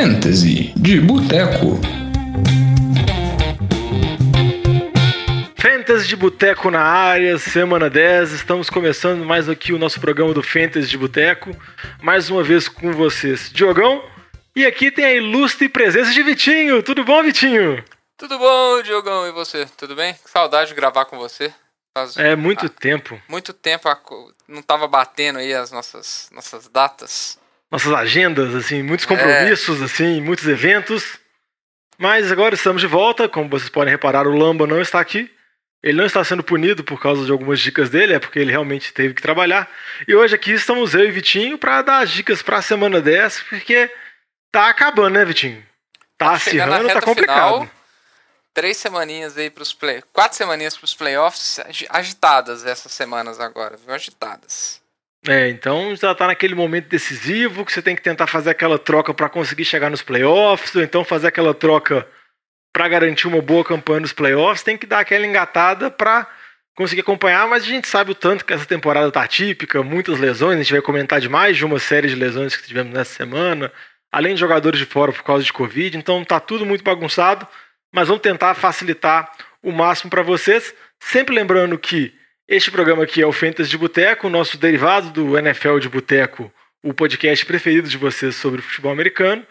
[0.00, 1.80] Fantasy de Boteco.
[5.60, 8.30] Fantasy de Boteco na área, semana 10.
[8.30, 11.50] Estamos começando mais aqui o nosso programa do Fantasy de Boteco.
[12.00, 14.08] Mais uma vez com vocês, Diogão.
[14.54, 16.80] E aqui tem a ilustre presença de Vitinho.
[16.80, 17.84] Tudo bom, Vitinho?
[18.16, 19.26] Tudo bom, Diogão?
[19.26, 19.66] E você?
[19.76, 20.14] Tudo bem?
[20.26, 21.52] Saudade de gravar com você.
[21.92, 23.20] Faz é muito ah, tempo.
[23.28, 23.88] Muito tempo
[24.46, 27.36] não tava batendo aí as nossas, nossas datas.
[27.70, 29.08] Nossas agendas, assim, muitos é.
[29.08, 29.84] compromissos, é.
[29.84, 31.18] assim, muitos eventos.
[31.98, 33.28] Mas agora estamos de volta.
[33.28, 35.30] Como vocês podem reparar, o Lamba não está aqui.
[35.82, 38.92] Ele não está sendo punido por causa de algumas dicas dele, é porque ele realmente
[38.92, 39.70] teve que trabalhar.
[40.08, 43.44] E hoje aqui estamos eu e Vitinho para dar as dicas para a semana 10,
[43.44, 43.88] porque
[44.50, 45.64] tá acabando, né, Vitinho?
[46.16, 47.60] Tá acirrando, tá complicado.
[47.60, 47.70] Final,
[48.52, 51.60] três semaninhas aí para os play, quatro semaninhas para os playoffs
[51.90, 53.94] agitadas essas semanas agora, viu?
[53.94, 54.80] Agitadas.
[55.26, 59.12] É, então já tá naquele momento decisivo que você tem que tentar fazer aquela troca
[59.12, 62.06] para conseguir chegar nos playoffs, ou então fazer aquela troca
[62.72, 66.28] para garantir uma boa campanha nos playoffs, tem que dar aquela engatada para
[66.76, 70.54] conseguir acompanhar, mas a gente sabe o tanto que essa temporada tá típica, muitas lesões,
[70.54, 73.72] a gente vai comentar de mais de uma série de lesões que tivemos nessa semana,
[74.12, 77.48] além de jogadores de fora por causa de Covid, então tá tudo muito bagunçado,
[77.92, 79.28] mas vamos tentar facilitar
[79.60, 82.14] o máximo para vocês, sempre lembrando que
[82.48, 86.50] este programa aqui é o Fantasy de Boteco, nosso derivado do NFL de Boteco,
[86.82, 89.46] o podcast preferido de vocês sobre futebol americano.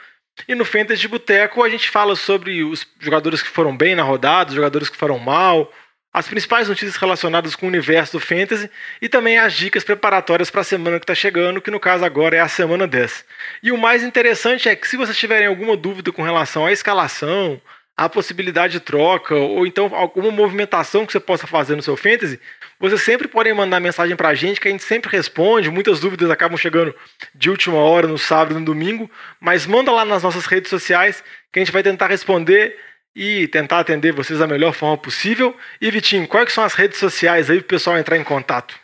[0.47, 4.01] E no Fantasy de Boteco a gente fala sobre os jogadores que foram bem na
[4.01, 5.71] rodada, os jogadores que foram mal,
[6.11, 8.67] as principais notícias relacionadas com o universo do Fantasy
[8.99, 12.35] e também as dicas preparatórias para a semana que está chegando, que no caso agora
[12.35, 13.23] é a semana 10.
[13.61, 17.61] E o mais interessante é que se vocês tiverem alguma dúvida com relação à escalação,
[17.95, 22.39] à possibilidade de troca, ou então alguma movimentação que você possa fazer no seu Fantasy,
[22.79, 25.69] vocês sempre podem mandar mensagem para a gente, que a gente sempre responde.
[25.71, 26.95] Muitas dúvidas acabam chegando
[27.33, 29.09] de última hora, no sábado no domingo.
[29.39, 32.79] Mas manda lá nas nossas redes sociais, que a gente vai tentar responder
[33.15, 35.57] e tentar atender vocês da melhor forma possível.
[35.81, 38.79] E Vitinho, quais são as redes sociais aí para o pessoal entrar em contato?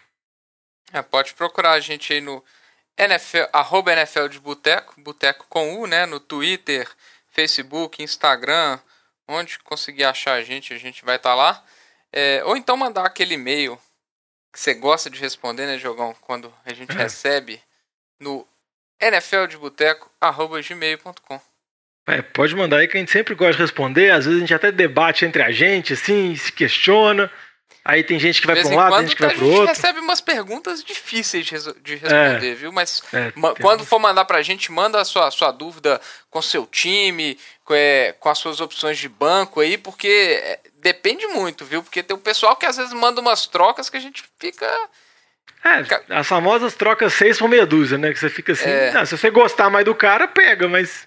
[0.92, 2.44] É, pode procurar a gente aí no
[2.98, 6.08] NFL, arroba NFL de Boteco, Boteco com U, né?
[6.08, 6.88] No Twitter,
[7.30, 8.80] Facebook, Instagram,
[9.28, 11.64] onde conseguir achar a gente, a gente vai estar tá lá.
[12.14, 13.78] É, ou então mandar aquele e-mail
[14.54, 16.16] que você gosta de responder, né, Jogão?
[16.22, 17.60] Quando a gente recebe
[18.20, 18.48] no
[19.02, 21.42] nfldeboteco.gmail.com.
[22.06, 24.12] É, pode mandar aí que a gente sempre gosta de responder.
[24.12, 27.32] Às vezes a gente até debate entre a gente, assim, se questiona.
[27.86, 29.64] Aí tem gente que vai para um lado, tem gente que vai para o outro.
[29.64, 32.72] A gente recebe umas perguntas difíceis de, de responder, é, viu?
[32.72, 36.00] Mas é, quando for mandar para a gente, manda a sua, sua dúvida
[36.30, 40.08] com seu time, com, é, com as suas opções de banco aí, porque
[40.42, 41.84] é, depende muito, viu?
[41.84, 44.66] Porque tem o pessoal que às vezes manda umas trocas que a gente fica.
[45.66, 48.14] É, as famosas trocas seis por meia dúzia, né?
[48.14, 48.94] Que você fica assim, é.
[48.96, 51.06] ah, se você gostar mais do cara, pega, mas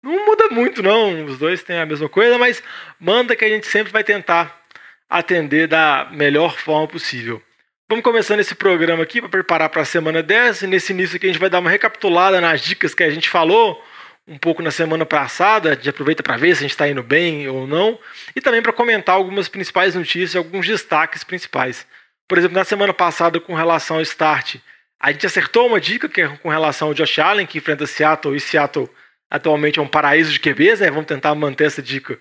[0.00, 1.24] não muda muito, não.
[1.24, 2.62] Os dois têm a mesma coisa, mas
[3.00, 4.58] manda que a gente sempre vai tentar
[5.08, 7.42] atender da melhor forma possível.
[7.88, 10.62] Vamos começando esse programa aqui para preparar para a semana 10.
[10.62, 13.30] E nesse início aqui a gente vai dar uma recapitulada nas dicas que a gente
[13.30, 13.82] falou
[14.26, 15.70] um pouco na semana passada.
[15.70, 17.98] A gente aproveita para ver se a gente está indo bem ou não.
[18.36, 21.86] E também para comentar algumas principais notícias, alguns destaques principais.
[22.28, 24.56] Por exemplo, na semana passada, com relação ao start,
[25.00, 28.36] a gente acertou uma dica que é com relação ao Josh Allen, que enfrenta Seattle,
[28.36, 28.90] e Seattle
[29.30, 30.90] atualmente é um paraíso de QBs, né?
[30.90, 32.18] Vamos tentar manter essa dica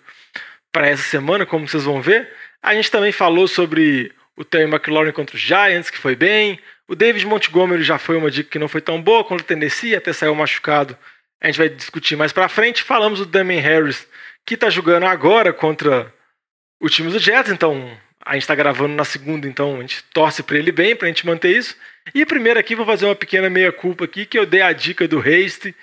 [0.72, 2.32] para essa semana, como vocês vão ver.
[2.62, 6.60] A gente também falou sobre o Terry McLaurin contra os Giants, que foi bem.
[6.88, 9.96] O David Montgomery já foi uma dica que não foi tão boa contra o Tennessee,
[9.96, 10.98] até saiu machucado.
[11.42, 12.84] A gente vai discutir mais para frente.
[12.84, 14.08] Falamos do Damien Harris,
[14.46, 16.14] que está jogando agora contra
[16.80, 20.44] o time do Jets, então a gente está gravando na segunda, então a gente torce
[20.44, 21.76] para ele bem, para a gente manter isso.
[22.14, 25.20] E primeiro aqui vou fazer uma pequena meia-culpa aqui, que eu dei a dica do
[25.20, 25.76] Haste,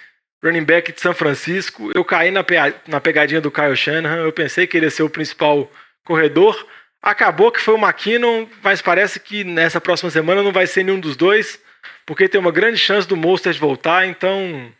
[0.43, 1.91] running back de São Francisco.
[1.95, 2.45] Eu caí na,
[2.87, 5.71] na pegadinha do Kyle Shanahan, eu pensei que ele ia ser o principal
[6.05, 6.67] corredor.
[7.03, 11.01] Acabou que foi o McKinnon, mas parece que nessa próxima semana não vai ser nenhum
[11.01, 11.61] dos dois,
[12.07, 14.07] porque tem uma grande chance do Mostert voltar.
[14.07, 14.73] Então,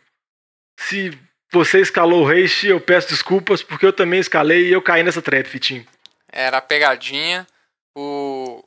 [0.79, 1.17] se
[1.51, 5.21] você escalou o Reich, eu peço desculpas, porque eu também escalei e eu caí nessa
[5.21, 5.85] trap, Fitinho.
[6.31, 7.47] Era a pegadinha.
[7.95, 8.63] O...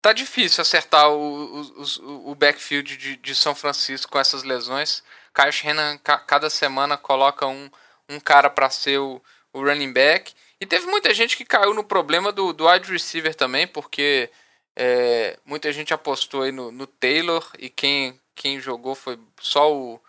[0.00, 5.02] Tá difícil acertar o, o, o backfield de, de São Francisco com essas lesões.
[5.34, 7.68] Kyle Shanahan, cada semana, coloca um,
[8.08, 9.20] um cara para ser o,
[9.52, 10.32] o running back.
[10.60, 14.30] E teve muita gente que caiu no problema do, do wide receiver também, porque
[14.76, 20.00] é, muita gente apostou aí no, no, Taylor e quem, quem jogou foi só o,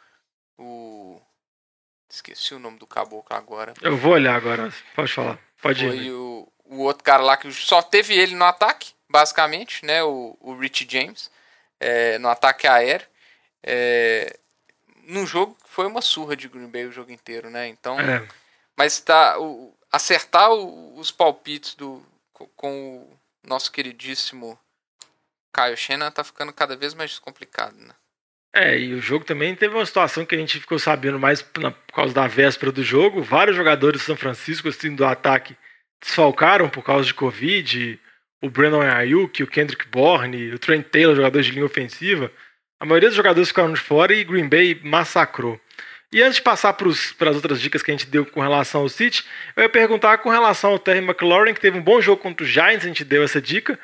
[0.57, 1.21] o.
[2.09, 3.73] Esqueci o nome do caboclo agora.
[3.81, 5.39] Eu vou olhar agora, pode falar.
[5.61, 6.11] Pode foi ir.
[6.11, 10.03] O, o outro cara lá que só teve ele no ataque, basicamente, né?
[10.03, 11.29] O, o Rich James,
[11.79, 13.07] é, no ataque aéreo.
[13.61, 14.39] É,
[15.03, 17.67] num jogo que foi uma surra de Green Bay o jogo inteiro, né?
[17.67, 18.27] Então, é.
[18.75, 22.03] mas tá o, acertar o, os palpites do
[22.55, 24.57] com o nosso queridíssimo
[25.51, 27.93] Caio Shannon tá ficando cada vez mais complicado, né?
[28.53, 31.71] É, e o jogo também teve uma situação que a gente ficou sabendo mais na,
[31.71, 33.21] por causa da véspera do jogo.
[33.21, 35.55] Vários jogadores de São Francisco, assim, do ataque,
[36.01, 37.99] desfalcaram por causa de Covid.
[38.41, 42.31] O Brandon Ayuk, o Kendrick Bourne, o Trent Taylor, jogadores de linha ofensiva.
[42.79, 45.59] A maioria dos jogadores ficaram de fora e Green Bay massacrou.
[46.11, 48.89] E antes de passar para as outras dicas que a gente deu com relação ao
[48.89, 49.23] City,
[49.55, 52.47] eu ia perguntar com relação ao Terry McLaurin, que teve um bom jogo contra o
[52.47, 53.79] Giants, a gente deu essa dica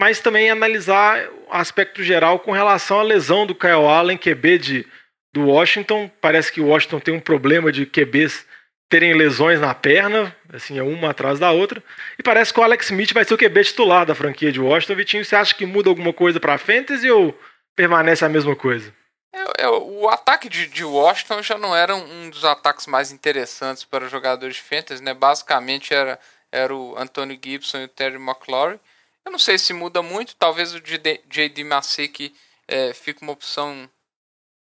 [0.00, 4.86] mas também analisar o aspecto geral com relação à lesão do Kyle Allen, QB de,
[5.30, 6.10] do Washington.
[6.22, 8.46] Parece que o Washington tem um problema de QBs
[8.88, 11.82] terem lesões na perna, assim, é uma atrás da outra.
[12.18, 14.96] E parece que o Alex Smith vai ser o QB titular da franquia de Washington.
[14.96, 17.38] Vitinho, você acha que muda alguma coisa para a Fantasy ou
[17.76, 18.92] permanece a mesma coisa?
[19.32, 23.84] É, é, o ataque de, de, Washington já não era um dos ataques mais interessantes
[23.84, 25.14] para jogadores de Fantasy, né?
[25.14, 26.18] Basicamente era,
[26.50, 28.80] era o Anthony Gibson e o Terry McLaurin.
[29.24, 31.62] Eu não sei se muda muito, talvez o J.D.
[31.64, 32.34] Masik
[32.66, 33.88] é, fique uma opção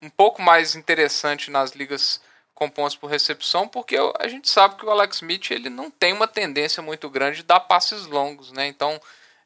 [0.03, 2.21] um pouco mais interessante nas ligas
[2.55, 6.13] com pontos por recepção, porque a gente sabe que o Alex Smith ele não tem
[6.13, 8.67] uma tendência muito grande de dar passes longos, né?
[8.67, 9.01] Então,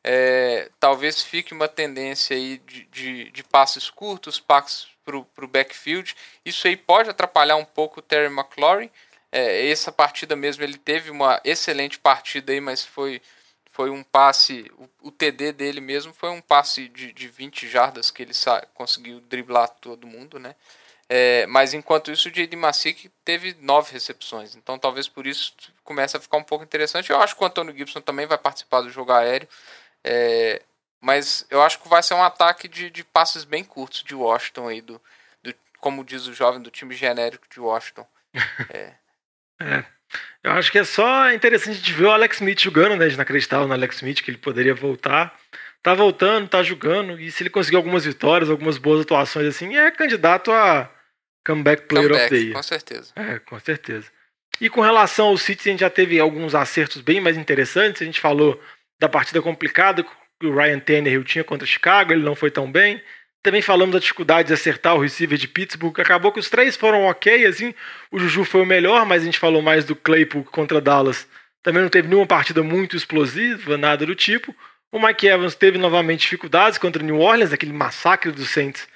[0.04, 6.14] é, talvez fique uma tendência aí de, de, de passes curtos, passes para o backfield.
[6.44, 8.90] Isso aí pode atrapalhar um pouco o Terry McLaurin.
[9.32, 13.20] É, essa partida mesmo ele teve uma excelente partida aí, mas foi
[13.72, 18.08] foi um passe, o, o, TD dele mesmo foi um passe de, de 20 jardas
[18.08, 18.32] que ele
[18.72, 20.54] conseguiu driblar todo mundo, né?
[21.08, 22.56] É, mas enquanto isso, o J.D.
[22.56, 25.52] Massick teve nove recepções, então talvez por isso
[25.82, 27.10] comece a ficar um pouco interessante.
[27.10, 29.48] Eu acho que o Antônio Gibson também vai participar do jogo aéreo,
[30.04, 30.62] é,
[31.00, 34.68] mas eu acho que vai ser um ataque de, de passes bem curtos de Washington
[34.68, 35.00] aí, do,
[35.42, 38.06] do, como diz o jovem, do time genérico de Washington.
[38.70, 38.94] É.
[39.60, 39.84] é.
[40.42, 43.04] Eu acho que é só interessante de ver o Alex Smith jogando, né?
[43.04, 45.34] A gente não acreditava no Alex Smith que ele poderia voltar.
[45.82, 49.90] Tá voltando, tá jogando, e se ele conseguir algumas vitórias, algumas boas atuações assim, é
[49.90, 50.90] candidato a
[51.46, 52.54] Comeback Player comeback, of the Year.
[52.54, 53.12] Com certeza.
[53.14, 54.06] É, com certeza.
[54.60, 58.00] E com relação ao City, a gente já teve alguns acertos bem mais interessantes.
[58.00, 58.60] A gente falou
[58.99, 63.02] da partida complicada que o Ryan Tannehill tinha contra Chicago, ele não foi tão bem.
[63.43, 66.00] Também falamos da dificuldade de acertar o receiver de Pittsburgh.
[66.00, 67.75] Acabou que os três foram ok, assim.
[68.11, 71.29] O Juju foi o melhor, mas a gente falou mais do Claypool contra Dallas.
[71.62, 74.55] Também não teve nenhuma partida muito explosiva, nada do tipo.
[74.91, 78.88] O Mike Evans teve novamente dificuldades contra o New Orleans, aquele massacre dos Saints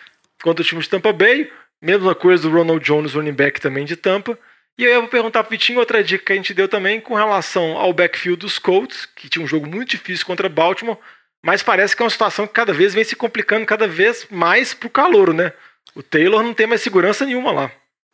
[0.43, 1.51] contra o time de Tampa Bay.
[1.83, 4.39] Mesma coisa do Ronald Jones, running back também de Tampa.
[4.79, 7.15] E aí eu vou perguntar pro Vitinho outra dica que a gente deu também com
[7.15, 10.99] relação ao backfield dos Colts, que tinha um jogo muito difícil contra Baltimore
[11.43, 14.75] mas parece que é uma situação que cada vez vem se complicando cada vez mais
[14.75, 15.53] pro calor, né?
[15.95, 17.73] O Taylor não tem mais segurança nenhuma lá.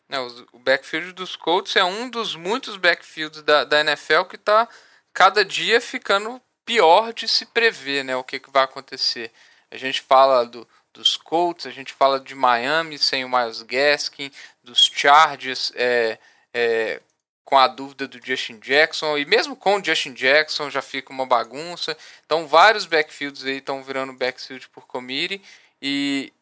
[0.08, 4.68] Não, o backfield dos Colts é um dos muitos backfields da, da NFL que está
[5.12, 8.14] cada dia ficando pior de se prever, né?
[8.14, 9.32] O que, que vai acontecer.
[9.70, 14.30] A gente fala do, dos Colts, a gente fala de Miami sem o Miles Gaskin,
[14.62, 16.18] dos Chargers é,
[16.54, 17.00] é,
[17.44, 21.26] com a dúvida do Justin Jackson, e mesmo com o Justin Jackson já fica uma
[21.26, 21.96] bagunça.
[22.24, 25.42] Então, vários backfields aí estão virando backfield por committee,
[25.82, 26.32] e,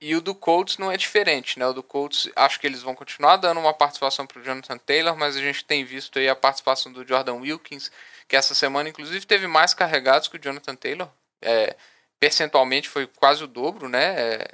[0.00, 1.66] e o do Colts não é diferente, né?
[1.66, 5.16] O do Colts, acho que eles vão continuar dando uma participação para o Jonathan Taylor,
[5.16, 7.90] mas a gente tem visto aí a participação do Jordan Wilkins,
[8.28, 11.08] que essa semana, inclusive, teve mais carregados que o Jonathan Taylor.
[11.42, 11.76] É,
[12.20, 14.14] percentualmente foi quase o dobro, né?
[14.16, 14.48] É,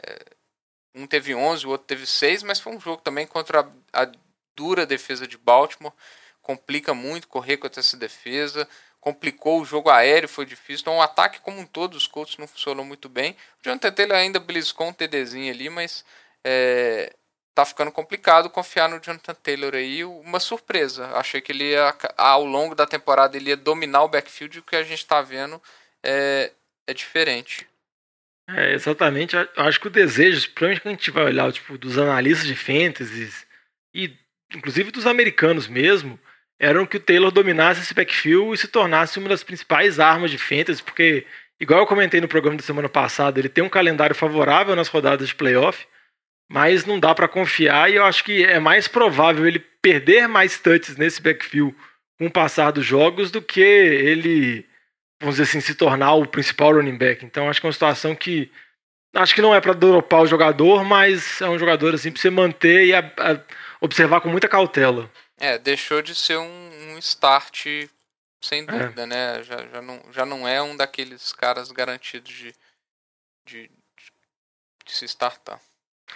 [0.94, 3.60] um teve 11, o outro teve 6, mas foi um jogo também contra
[3.92, 4.12] a, a
[4.56, 5.92] dura defesa de Baltimore,
[6.40, 8.68] complica muito correr contra essa defesa,
[9.00, 10.82] complicou o jogo aéreo, foi difícil.
[10.82, 13.32] Então, o ataque como um todo, os Colts não funcionou muito bem.
[13.60, 16.04] O Jonathan Taylor ainda beliscou um TDzinho ali, mas
[16.44, 17.12] é,
[17.54, 20.04] tá ficando complicado confiar no Jonathan Taylor aí.
[20.04, 21.06] Uma surpresa.
[21.16, 24.76] Achei que ele ia, ao longo da temporada, ele ia dominar o backfield o que
[24.76, 25.60] a gente está vendo
[26.02, 26.52] é,
[26.86, 27.66] é diferente.
[28.48, 29.34] É, exatamente.
[29.34, 32.56] Eu acho que o desejo, principalmente quando a gente vai olhar tipo, dos analistas de
[32.56, 33.46] fantasy
[33.94, 34.16] e
[34.54, 36.18] inclusive dos americanos mesmo,
[36.58, 40.38] eram que o Taylor dominasse esse backfield e se tornasse uma das principais armas de
[40.38, 41.26] fantasy, porque,
[41.58, 45.28] igual eu comentei no programa da semana passada, ele tem um calendário favorável nas rodadas
[45.28, 45.86] de playoff,
[46.48, 50.58] mas não dá para confiar e eu acho que é mais provável ele perder mais
[50.58, 51.74] touches nesse backfield
[52.18, 54.64] com o passar dos jogos do que ele,
[55.20, 57.24] vamos dizer assim, se tornar o principal running back.
[57.24, 58.50] Então acho que é uma situação que
[59.14, 62.30] acho que não é para dropar o jogador, mas é um jogador assim para você
[62.30, 63.40] manter e a, a,
[63.82, 65.10] observar com muita cautela.
[65.38, 67.66] É, deixou de ser um, um start
[68.40, 68.64] sem é.
[68.64, 69.06] dúvida, é.
[69.06, 69.42] né?
[69.42, 72.54] Já, já, não, já não é um daqueles caras garantidos de,
[73.44, 73.70] de, de,
[74.86, 75.60] de se startar.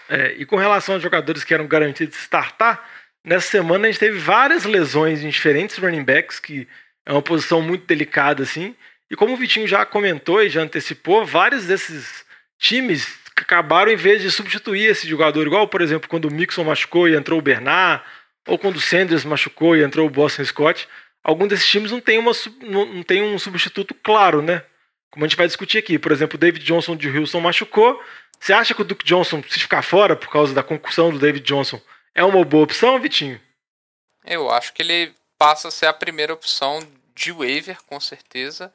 [0.08, 2.88] É, e com relação aos jogadores que eram garantidos de startar,
[3.24, 6.68] nessa semana a gente teve várias lesões em diferentes running backs, que
[7.04, 8.76] é uma posição muito delicada assim.
[9.10, 12.24] E como o Vitinho já comentou e já antecipou, vários desses
[12.58, 17.08] times acabaram em vez de substituir esse jogador, igual por exemplo quando o Mixon machucou
[17.08, 18.02] e entrou o Bernard,
[18.46, 20.88] ou quando o Sanders machucou e entrou o Boston Scott,
[21.22, 24.62] algum desses times não tem, uma, não tem um substituto claro, né?
[25.10, 25.98] Como a gente vai discutir aqui.
[25.98, 28.00] Por exemplo, o David Johnson de Houston machucou.
[28.38, 31.44] Você acha que o Duke Johnson, se ficar fora por causa da concussão do David
[31.44, 31.80] Johnson,
[32.14, 33.40] é uma boa opção, Vitinho?
[34.24, 38.70] Eu acho que ele passa a ser a primeira opção de waiver, com certeza.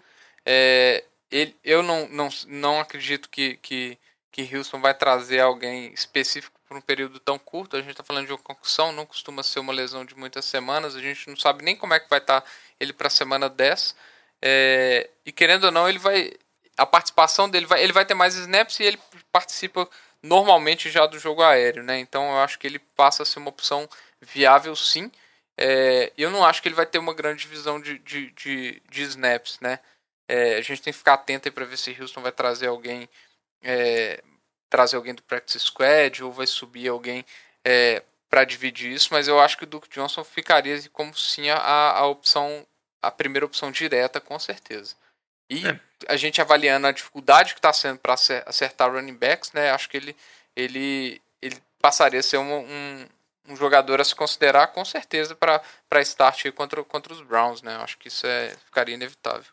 [0.45, 3.97] É, ele, eu não, não, não acredito que, que,
[4.31, 7.75] que Houston vai trazer alguém específico por um período tão curto.
[7.75, 10.95] A gente está falando de uma concussão, não costuma ser uma lesão de muitas semanas.
[10.95, 12.47] A gente não sabe nem como é que vai estar tá
[12.79, 13.95] ele para a semana 10.
[14.41, 16.31] É, e querendo ou não, ele vai.
[16.77, 17.83] A participação dele vai.
[17.83, 18.99] Ele vai ter mais snaps e ele
[19.31, 19.87] participa
[20.23, 21.99] normalmente já do jogo aéreo, né?
[21.99, 23.87] Então eu acho que ele passa a ser uma opção
[24.21, 25.11] viável sim.
[25.57, 29.01] É, eu não acho que ele vai ter uma grande divisão de, de, de, de
[29.03, 29.79] snaps, né?
[30.27, 33.09] É, a gente tem que ficar atento para ver se Houston vai trazer alguém
[33.61, 34.23] é,
[34.69, 37.25] trazer alguém do practice squad ou vai subir alguém
[37.63, 41.57] é, para dividir isso, mas eu acho que o Duke Johnson ficaria como sim a,
[41.57, 42.65] a opção,
[43.01, 44.95] a primeira opção direta, com certeza.
[45.49, 45.77] E é.
[46.07, 48.13] a gente avaliando a dificuldade que está sendo para
[48.45, 49.69] acertar running backs, né?
[49.71, 50.15] Acho que ele,
[50.55, 53.05] ele, ele passaria a ser um, um,
[53.49, 57.75] um jogador a se considerar com certeza para start contra, contra os Browns, né?
[57.77, 59.51] Acho que isso é, ficaria inevitável.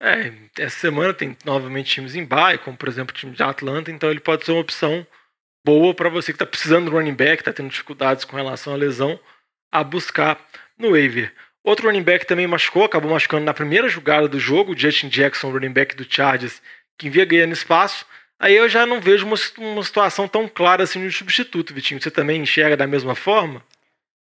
[0.00, 3.90] É, essa semana tem novamente times em bye, como por exemplo o time de Atlanta,
[3.90, 5.06] então ele pode ser uma opção
[5.64, 8.76] boa para você que está precisando do running back, está tendo dificuldades com relação à
[8.76, 9.18] lesão,
[9.72, 10.38] a buscar
[10.78, 11.32] no waiver.
[11.64, 15.72] Outro running back também machucou, acabou machucando na primeira jogada do jogo, Justin Jackson, running
[15.72, 16.60] back do Chargers,
[16.98, 18.04] que vinha ganhando espaço.
[18.38, 22.00] Aí eu já não vejo uma, uma situação tão clara assim no substituto, Vitinho.
[22.00, 23.64] Você também enxerga da mesma forma?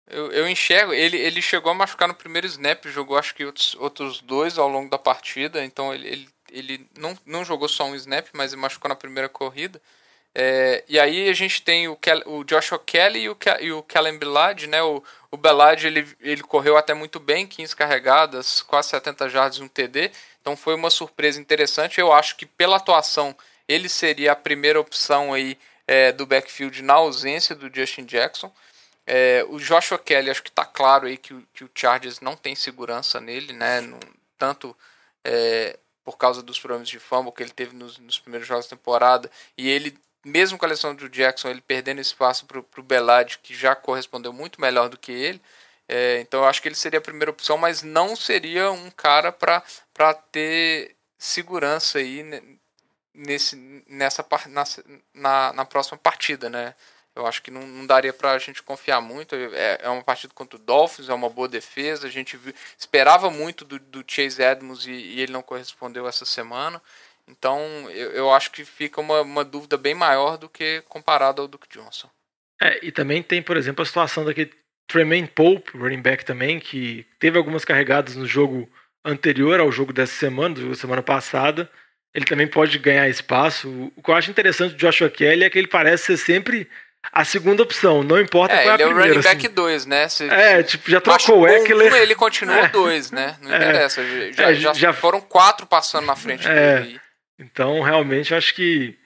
[0.07, 3.75] Eu, eu enxergo, ele, ele chegou a machucar no primeiro snap, jogou acho que outros,
[3.75, 7.95] outros dois ao longo da partida, então ele, ele, ele não, não jogou só um
[7.95, 9.81] snap, mas ele machucou na primeira corrida.
[10.37, 13.81] É, e aí a gente tem o, Kel, o Joshua Kelly e o, e o
[13.81, 14.83] Kellen Belad, né?
[14.83, 19.63] O, o Belad ele, ele correu até muito bem, 15 carregadas, quase 70 jardas e
[19.63, 20.11] um TD.
[20.41, 22.01] Então foi uma surpresa interessante.
[22.01, 23.33] Eu acho que pela atuação
[23.67, 25.57] ele seria a primeira opção aí
[25.87, 28.51] é, do backfield na ausência do Justin Jackson.
[29.07, 32.35] É, o Joshua Kelly, acho que está claro aí que o, que o Chargers não
[32.35, 33.81] tem segurança nele, né?
[33.81, 33.99] No,
[34.37, 34.75] tanto
[35.23, 38.75] é, por causa dos problemas de fumble que ele teve nos, nos, primeiros jogos da
[38.75, 43.37] temporada, e ele, mesmo com a lesão do Jackson, ele perdendo espaço para o Belad,
[43.43, 45.41] que já correspondeu muito melhor do que ele.
[45.87, 49.31] É, então eu acho que ele seria a primeira opção, mas não seria um cara
[49.31, 52.23] para ter segurança aí
[53.13, 53.55] nesse,
[53.87, 54.63] nessa, na,
[55.13, 56.75] na, na próxima partida, né?
[57.15, 59.35] Eu acho que não, não daria para a gente confiar muito.
[59.35, 62.07] É, é uma partida contra o Dolphins, é uma boa defesa.
[62.07, 66.25] A gente viu, esperava muito do, do Chase Edmonds e, e, ele não correspondeu essa
[66.25, 66.81] semana.
[67.27, 67.59] Então
[67.91, 71.69] eu, eu acho que fica uma, uma dúvida bem maior do que comparado ao Duke
[71.69, 72.09] Johnson.
[72.61, 74.51] É, e também tem, por exemplo, a situação daquele
[74.87, 78.69] Tremaine Pope, running back também, que teve algumas carregadas no jogo
[79.03, 81.69] anterior ao jogo dessa semana, do jogo da semana passada.
[82.13, 83.91] Ele também pode ganhar espaço.
[83.95, 86.69] O que eu acho interessante do Joshua Kelly é que ele parece ser sempre
[87.11, 89.09] a segunda opção, não importa é, qual é a primeira.
[89.09, 89.89] Ele é o running back 2, assim.
[89.89, 90.09] né?
[90.09, 91.93] Se, é, tipo, já trocou o Eckler.
[91.93, 93.15] Um, ele continua 2, é.
[93.15, 93.37] né?
[93.41, 93.57] Não é.
[93.57, 94.01] interessa.
[94.33, 96.79] Já, é, já, já, foram quatro passando na frente é.
[96.81, 97.01] dele.
[97.39, 98.97] Então, realmente, acho que,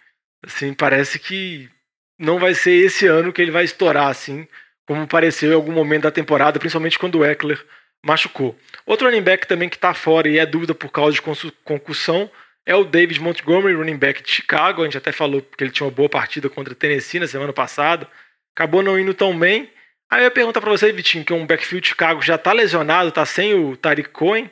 [0.45, 1.69] assim, parece que
[2.17, 4.47] não vai ser esse ano que ele vai estourar, assim,
[4.87, 7.63] como pareceu em algum momento da temporada, principalmente quando o Eckler
[8.03, 8.57] machucou.
[8.85, 11.21] Outro running back também que está fora e é dúvida por causa de
[11.63, 12.29] concussão
[12.69, 14.83] é o David Montgomery, running back de Chicago.
[14.83, 18.07] A gente até falou que ele tinha uma boa partida contra Tennessee na semana passada.
[18.55, 19.71] Acabou não indo tão bem.
[20.07, 23.11] Aí eu ia perguntar para você, Vitinho, que um backfield de Chicago já tá lesionado,
[23.11, 24.51] tá sem o Tariq Cohen.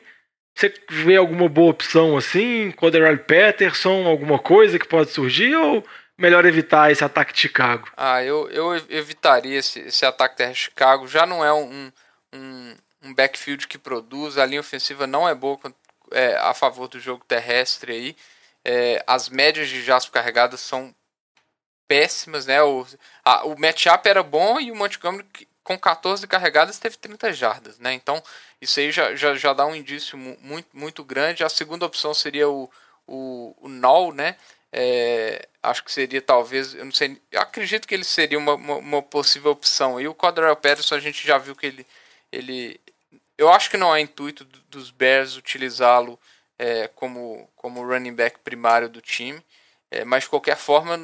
[0.56, 2.72] Você vê alguma boa opção assim?
[2.72, 5.56] Coderell Peterson, alguma coisa que pode surgir?
[5.56, 5.86] Ou
[6.18, 7.88] melhor evitar esse ataque de Chicago?
[7.96, 11.08] Ah, eu, eu evitaria esse, esse ataque de Chicago.
[11.08, 11.92] Já não é um,
[12.34, 14.40] um, um backfield que produz.
[14.40, 15.60] A linha ofensiva não é boa
[16.12, 18.16] é, a favor do jogo terrestre aí.
[18.64, 20.94] É, as médias de Jasper carregadas são
[21.88, 22.62] péssimas, né?
[22.62, 22.86] O,
[23.24, 25.26] a, o matchup era bom e o Montgomery
[25.64, 27.94] com 14 carregadas teve 30 jardas, né?
[27.94, 28.22] Então
[28.62, 31.44] isso aí já, já, já dá um indício muito, muito grande.
[31.44, 32.70] A segunda opção seria o,
[33.06, 34.38] o, o Null, né?
[34.72, 38.76] É, acho que seria talvez, eu não sei, eu acredito que ele seria uma, uma,
[38.76, 40.00] uma possível opção.
[40.00, 41.88] E o Cordell Patterson a gente já viu que ele,
[42.32, 42.80] ele
[43.38, 46.20] eu acho que não é intuito dos Bears utilizá-lo
[46.58, 49.41] é, como, como running back primário do time.
[49.89, 51.00] É, mas de qualquer forma,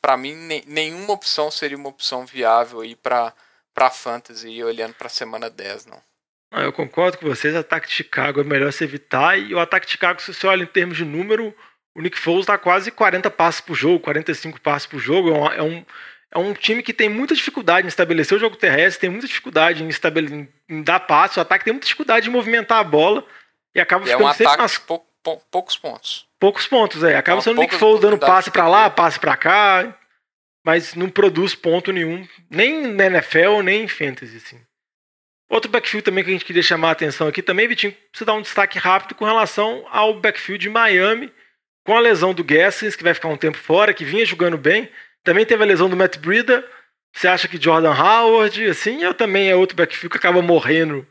[0.00, 0.34] para mim,
[0.66, 3.34] nenhuma opção seria uma opção viável aí para
[3.74, 6.00] para fantasy olhando para a semana 10, não.
[6.52, 9.38] Ah, eu concordo com vocês, ataque de Chicago é melhor se evitar.
[9.38, 11.54] E o ataque de Chicago, se você olha em termos de número,
[11.94, 15.30] o Nick Foles dá quase 40 passos por jogo, 45 passos por jogo.
[15.30, 15.84] É um, é um
[16.54, 20.48] time que tem muita dificuldade em estabelecer o jogo terrestre, tem muita dificuldade em, estabelecer,
[20.68, 21.40] em dar passo.
[21.40, 23.26] O ataque tem muita dificuldade em movimentar a bola
[23.74, 24.78] e acaba e ficando é um sempre nas...
[24.78, 26.26] pou, pou, poucos pontos.
[26.38, 27.16] Poucos pontos, é.
[27.16, 29.94] Acaba sendo o Nick Foles dando passe para lá, passe para cá,
[30.64, 34.60] mas não produz ponto nenhum, nem na NFL, nem em fantasy, assim.
[35.50, 38.34] Outro backfield também que a gente queria chamar a atenção aqui também, Vitinho, precisa dar
[38.34, 41.32] um destaque rápido com relação ao backfield de Miami,
[41.84, 44.88] com a lesão do Gaskins, que vai ficar um tempo fora, que vinha jogando bem.
[45.22, 46.66] Também teve a lesão do Matt Breida.
[47.14, 51.06] Você acha que Jordan Howard, assim, ou também é outro backfield que acaba morrendo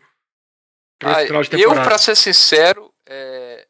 [1.03, 1.81] ah, final de temporada?
[1.81, 3.67] Eu, para ser sincero, é...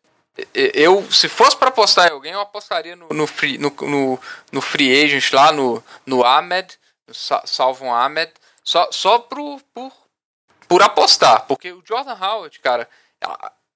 [0.56, 4.20] eu, se fosse para apostar em alguém, eu apostaria no, no, free, no, no,
[4.52, 6.78] no free agent lá, no, no Ahmed,
[7.08, 8.32] no Salvon Ahmed,
[8.64, 9.92] só, só pro, por
[10.70, 12.88] por apostar, porque o Jordan Howard, cara,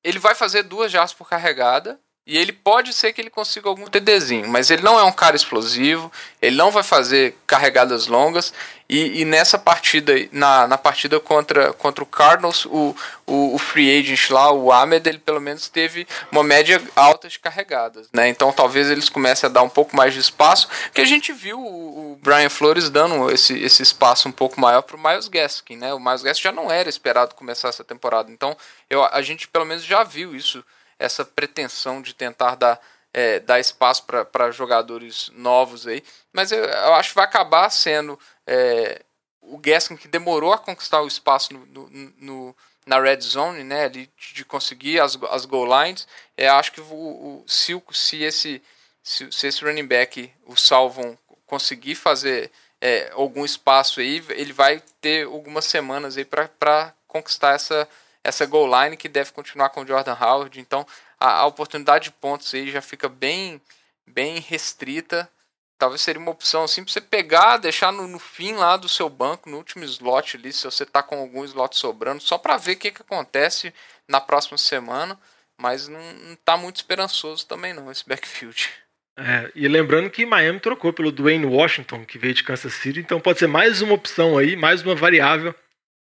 [0.04, 3.86] ele vai fazer duas jardas por carregada e ele pode ser que ele consiga algum
[3.86, 6.10] TDzinho, mas ele não é um cara explosivo,
[6.42, 8.54] ele não vai fazer carregadas longas.
[8.88, 14.00] E, e nessa partida, na, na partida contra, contra o Cardinals, o, o, o, free
[14.00, 18.08] agent lá, o Ahmed, ele pelo menos teve uma média alta de carregadas.
[18.14, 18.30] Né?
[18.30, 21.60] Então talvez eles comecem a dar um pouco mais de espaço, que a gente viu
[21.60, 25.76] o, o Brian Flores dando esse, esse espaço um pouco maior para o Miles Gaskin.
[25.76, 25.94] Né?
[25.94, 28.56] O Miles Gaskin já não era esperado começar essa temporada, então
[28.90, 30.64] eu, a gente pelo menos já viu isso
[31.00, 32.80] essa pretensão de tentar dar,
[33.14, 36.04] é, dar espaço para jogadores novos aí.
[36.32, 39.02] Mas eu, eu, acho que vai acabar sendo é,
[39.42, 43.88] o Gaskin que demorou a conquistar o espaço no, no, no na red zone, né,
[43.88, 46.08] de, de conseguir as, as goal lines.
[46.36, 48.62] É, acho que o, o, se, se, esse,
[49.02, 54.82] se, se esse running back, o Salvon, conseguir fazer é, algum espaço aí, ele vai
[55.00, 57.88] ter algumas semanas aí para conquistar essa,
[58.24, 60.60] essa goal line que deve continuar com o Jordan Howard.
[60.60, 60.88] Então
[61.20, 63.62] a, a oportunidade de pontos aí já fica bem,
[64.08, 65.30] bem restrita.
[65.78, 69.10] Talvez seria uma opção assim para você pegar, deixar no, no, fim lá do seu
[69.10, 72.74] banco, no último slot ali, se você está com algum slot sobrando, só para ver
[72.74, 73.74] o que, que acontece
[74.08, 75.20] na próxima semana.
[75.60, 76.00] Mas não,
[76.32, 78.70] está muito esperançoso também não esse backfield.
[79.18, 83.22] É, e lembrando que Miami trocou pelo Dwayne Washington, que veio de Kansas City, então
[83.22, 85.54] pode ser mais uma opção aí, mais uma variável.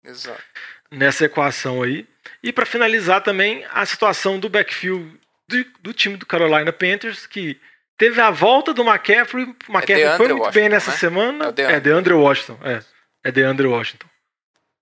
[0.04, 0.44] Exato
[0.92, 2.06] nessa equação aí.
[2.44, 7.60] E para finalizar também a situação do backfield do, do, time do Carolina Panthers, que
[7.98, 9.46] teve a volta do McCaffrey.
[9.46, 10.98] O McCaffrey é foi muito Washington, bem nessa né?
[10.98, 11.46] semana.
[11.48, 12.60] É, de é DeAndre Washington.
[12.64, 12.84] É,
[13.24, 14.08] é DeAndre Washington.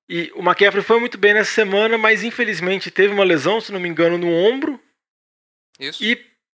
[0.08, 3.80] E o McCaffrey foi muito bem nessa semana, mas infelizmente teve uma lesão, se não
[3.80, 4.80] me engano, no ombro.
[5.80, 6.04] Isso.
[6.04, 6.20] E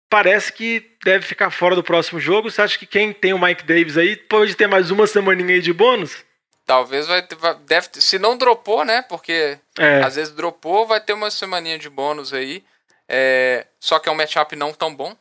[0.10, 2.52] parece que deve ficar fora do próximo jogo.
[2.52, 5.62] Você acha que quem tem o Mike Davis aí pode ter mais uma semaninha aí
[5.62, 6.24] de bônus?
[6.70, 9.02] Talvez vai, vai deve, se não dropou, né?
[9.02, 10.04] Porque é.
[10.04, 12.64] às vezes dropou, vai ter uma semaninha de bônus aí.
[13.08, 15.18] É, só que é um matchup não tão bom,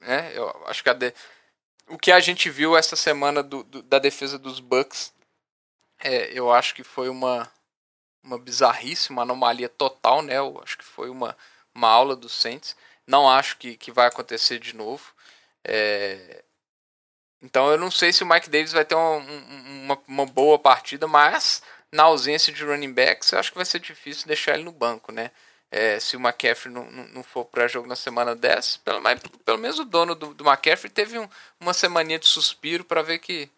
[0.00, 0.32] né?
[0.34, 1.14] Eu acho que de,
[1.86, 5.12] o que a gente viu essa semana do, do, da defesa dos Bucks,
[6.00, 7.48] é, eu acho que foi uma
[8.20, 10.36] uma bizarrice, uma anomalia total, né?
[10.36, 11.36] Eu acho que foi uma,
[11.72, 12.74] uma aula dos Saints.
[13.06, 15.14] Não acho que, que vai acontecer de novo.
[15.64, 16.42] É,
[17.42, 21.06] então eu não sei se o Mike Davis vai ter uma, uma, uma, boa partida,
[21.06, 24.72] mas na ausência de running backs, eu acho que vai ser difícil deixar ele no
[24.72, 25.30] banco, né?
[25.70, 29.20] É, se o McCaffrey não, não, não for para jogo na semana 10, pelo, mas,
[29.44, 31.28] pelo menos o dono do, do McCaffrey teve um,
[31.60, 33.50] uma semaninha de suspiro para ver que.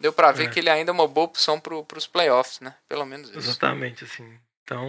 [0.00, 0.48] Deu para ver é.
[0.48, 2.74] que ele ainda é uma boa opção para os playoffs, né?
[2.88, 3.38] Pelo menos isso.
[3.38, 4.38] Exatamente, assim.
[4.62, 4.88] Então,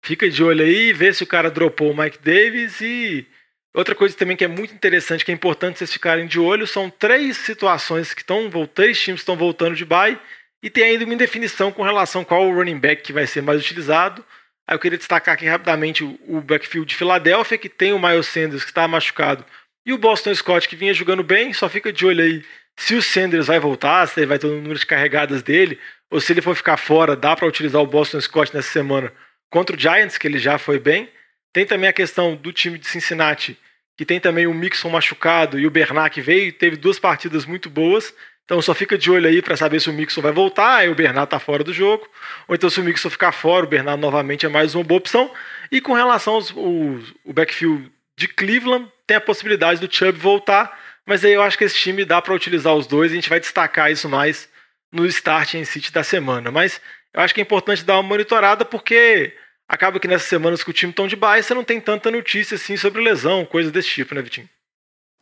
[0.00, 3.26] fica de olho aí, vê se o cara dropou o Mike Davis e
[3.74, 6.90] Outra coisa também que é muito interessante, que é importante vocês ficarem de olho, são
[6.90, 10.18] três situações que estão, três times estão voltando de bye
[10.62, 13.60] e tem ainda uma indefinição com relação qual o running back que vai ser mais
[13.60, 14.24] utilizado.
[14.68, 18.62] Aí eu queria destacar aqui rapidamente o backfield de Filadélfia, que tem o Miles Sanders
[18.62, 19.44] que está machucado,
[19.84, 22.44] e o Boston Scott que vinha jogando bem, só fica de olho aí
[22.76, 25.78] se o Sanders vai voltar, se ele vai ter o número de carregadas dele,
[26.10, 29.12] ou se ele for ficar fora, dá para utilizar o Boston Scott nessa semana
[29.50, 31.08] contra o Giants, que ele já foi bem.
[31.52, 33.58] Tem também a questão do time de Cincinnati,
[33.96, 37.68] que tem também o Mixon machucado e o Bernard que veio, teve duas partidas muito
[37.68, 38.14] boas.
[38.44, 40.94] Então só fica de olho aí para saber se o Mixon vai voltar, e o
[40.94, 42.08] Bernard está fora do jogo.
[42.48, 45.30] Ou então se o Mixon ficar fora, o Bernard novamente é mais uma boa opção.
[45.70, 46.42] E com relação ao
[47.24, 51.64] o backfield de Cleveland, tem a possibilidade do Chubb voltar, mas aí eu acho que
[51.64, 54.48] esse time dá para utilizar os dois, a gente vai destacar isso mais
[54.92, 56.50] no start em City da semana.
[56.50, 56.80] Mas
[57.14, 59.34] eu acho que é importante dar uma monitorada porque
[59.72, 62.56] acaba que nessas semanas que o time estão de baixa, você não tem tanta notícia
[62.56, 64.48] assim sobre lesão, coisa desse tipo, né, Vitinho?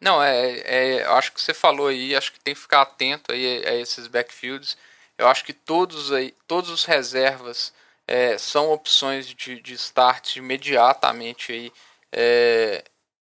[0.00, 3.64] Não, é, é, acho que você falou aí, acho que tem que ficar atento aí
[3.64, 4.76] a esses backfields.
[5.16, 7.72] Eu acho que todos aí, todos os reservas
[8.08, 11.72] é, são opções de, de start imediatamente aí
[12.10, 12.82] é,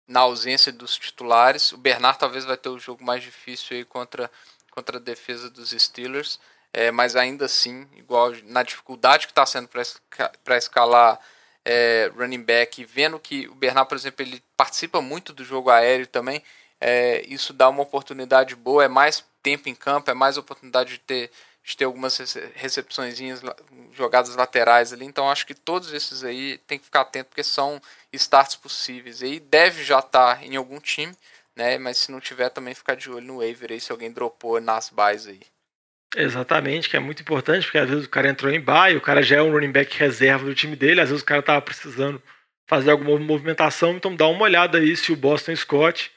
[0.08, 1.70] na ausência dos titulares.
[1.70, 4.28] O Bernard talvez vai ter o jogo mais difícil aí contra,
[4.72, 6.40] contra a defesa dos Steelers,
[6.72, 11.18] é, mas ainda assim, igual na dificuldade que está sendo para escalar
[11.64, 16.06] é, running back, vendo que o Bernard, por exemplo, ele participa muito do jogo aéreo
[16.06, 16.42] também,
[16.80, 20.98] é, isso dá uma oportunidade boa, é mais tempo em campo, é mais oportunidade de
[20.98, 21.30] ter,
[21.62, 22.18] de ter algumas
[22.54, 23.18] recepções,
[23.92, 25.04] jogadas laterais ali.
[25.04, 27.80] Então acho que todos esses aí tem que ficar atento porque são
[28.12, 29.22] starts possíveis.
[29.22, 31.14] E deve já estar tá em algum time,
[31.54, 31.78] né?
[31.78, 34.88] Mas se não tiver, também ficar de olho no waiver aí se alguém dropou nas
[34.90, 35.40] buys aí.
[36.16, 39.22] Exatamente, que é muito importante, porque às vezes o cara entrou em buy, o cara
[39.22, 42.22] já é um running back reserva do time dele, às vezes o cara tava precisando
[42.66, 46.10] fazer alguma movimentação, então dá uma olhada aí se o Boston Scott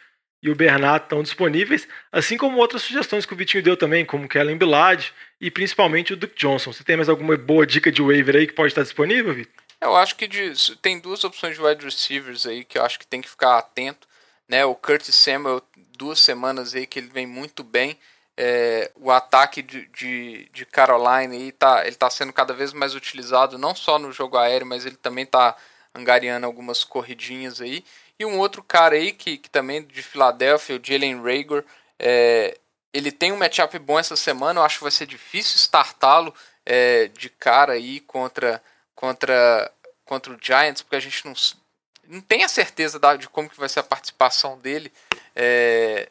[0.44, 4.28] e o Bernard estão disponíveis, assim como outras sugestões que o Vitinho deu também, como
[4.28, 6.72] Kellen Bilad e principalmente o Duke Johnson.
[6.72, 9.66] Você tem mais alguma boa dica de waiver aí que pode estar disponível, Vitor?
[9.82, 13.08] Eu acho que de, tem duas opções de wide receivers aí que eu acho que
[13.08, 14.08] tem que ficar atento.
[14.48, 14.64] Né?
[14.66, 15.62] O Curtis Samuel,
[15.98, 17.98] duas semanas aí que ele vem muito bem.
[18.38, 22.94] É, o ataque de, de, de Carolina aí tá, ele tá sendo cada vez mais
[22.94, 25.56] utilizado, não só no jogo aéreo, mas ele também tá
[25.94, 27.84] angariando algumas corridinhas aí.
[28.20, 31.66] E um outro cara aí, que, que também de Filadélfia, o Jalen Rager,
[31.98, 32.58] é,
[32.94, 36.34] ele tem um matchup bom essa semana, eu acho que vai ser difícil startá-lo
[36.66, 38.62] é, de cara aí contra,
[38.96, 39.72] contra,
[40.06, 41.34] contra o Giants, porque a gente não,
[42.08, 44.92] não tem a certeza da, de como que vai ser a participação dele.
[45.36, 46.10] É,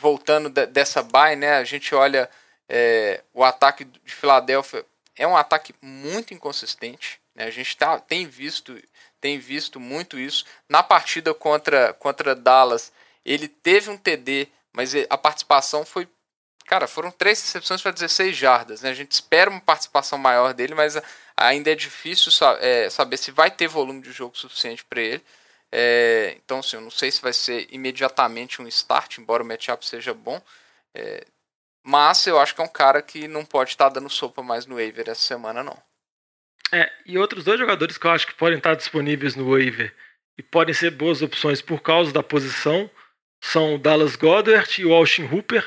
[0.00, 2.28] voltando de, dessa bye, né, a gente olha
[2.68, 4.84] é, o ataque de Filadélfia,
[5.16, 7.20] é um ataque muito inconsistente.
[7.34, 8.76] Né, a gente tá, tem visto
[9.20, 10.44] tem visto muito isso.
[10.68, 12.92] Na partida contra, contra Dallas,
[13.24, 16.08] ele teve um TD, mas a participação foi.
[16.66, 18.82] Cara, foram três recepções para 16 jardas.
[18.82, 18.90] Né?
[18.90, 21.00] A gente espera uma participação maior dele, mas
[21.34, 22.30] ainda é difícil
[22.60, 25.24] é, saber se vai ter volume de jogo suficiente para ele.
[25.70, 29.84] É, então, assim, eu não sei se vai ser imediatamente um start, embora o matchup
[29.84, 30.40] seja bom.
[30.94, 31.26] É,
[31.84, 34.76] mas eu acho que é um cara que não pode estar dando sopa mais no
[34.76, 35.76] waiver essa semana, não.
[36.72, 39.94] É, e outros dois jogadores que eu acho que podem estar disponíveis no waiver
[40.36, 42.90] e podem ser boas opções por causa da posição
[43.40, 45.62] são o Dallas Goddard e o Austin Hooper,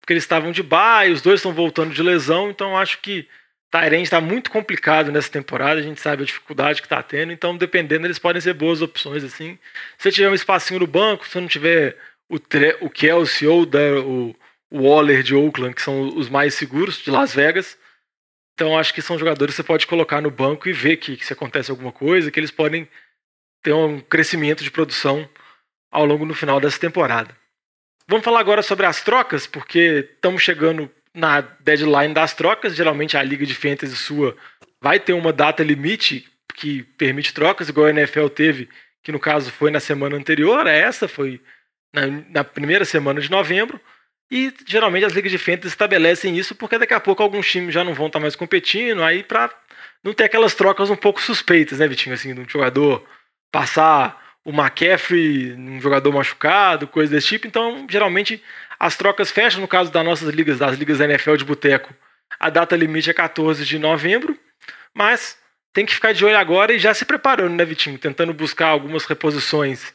[0.00, 3.28] porque eles estavam de bye, os dois estão voltando de lesão, então acho que
[3.74, 7.56] Tyrande está muito complicado nessa temporada, a gente sabe a dificuldade que está tendo, então
[7.56, 9.58] dependendo eles podem ser boas opções assim.
[9.98, 11.96] Se tiver um espacinho no banco, se não tiver
[12.28, 12.36] o,
[12.80, 14.34] o Kelsey ou da, o,
[14.70, 17.76] o Waller de Oakland, que são os mais seguros de Las Vegas,
[18.54, 21.26] então acho que são jogadores que você pode colocar no banco e ver que, que
[21.26, 22.88] se acontece alguma coisa, que eles podem
[23.60, 25.28] ter um crescimento de produção
[25.90, 27.36] ao longo no final dessa temporada.
[28.06, 32.74] Vamos falar agora sobre as trocas, porque estamos chegando na deadline das trocas.
[32.74, 34.36] Geralmente a liga de fantasy sua
[34.80, 38.68] vai ter uma data limite que permite trocas, igual a NFL teve,
[39.02, 41.40] que no caso foi na semana anterior, é essa foi
[41.92, 43.80] na, na primeira semana de novembro.
[44.30, 47.84] E geralmente as ligas de fantasy estabelecem isso porque daqui a pouco alguns times já
[47.84, 49.50] não vão estar mais competindo, aí para
[50.02, 52.14] não ter aquelas trocas um pouco suspeitas, né, Vitinho?
[52.14, 53.04] Assim, de um jogador
[53.50, 57.46] passar o McCaffrey, um jogador machucado, coisa desse tipo.
[57.46, 58.42] Então, geralmente
[58.84, 61.94] as trocas fecham, no caso das nossas ligas, das ligas NFL de boteco,
[62.38, 64.38] a data limite é 14 de novembro,
[64.92, 65.38] mas
[65.72, 67.98] tem que ficar de olho agora e já se preparando, né, Vitinho?
[67.98, 69.94] Tentando buscar algumas reposições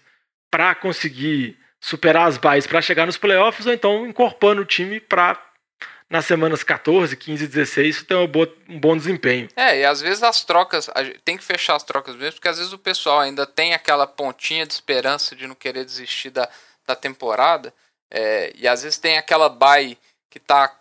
[0.49, 5.39] para conseguir superar as bases para chegar nos playoffs, ou então incorporando o time para
[6.09, 8.27] nas semanas 14, 15 e 16 ter um
[8.67, 9.49] um bom desempenho.
[9.55, 10.89] É, e às vezes as trocas,
[11.23, 14.65] tem que fechar as trocas mesmo, porque às vezes o pessoal ainda tem aquela pontinha
[14.65, 16.49] de esperança de não querer desistir da,
[16.87, 17.71] da temporada,
[18.11, 19.97] é, e às vezes tem aquela bye
[20.29, 20.73] que tá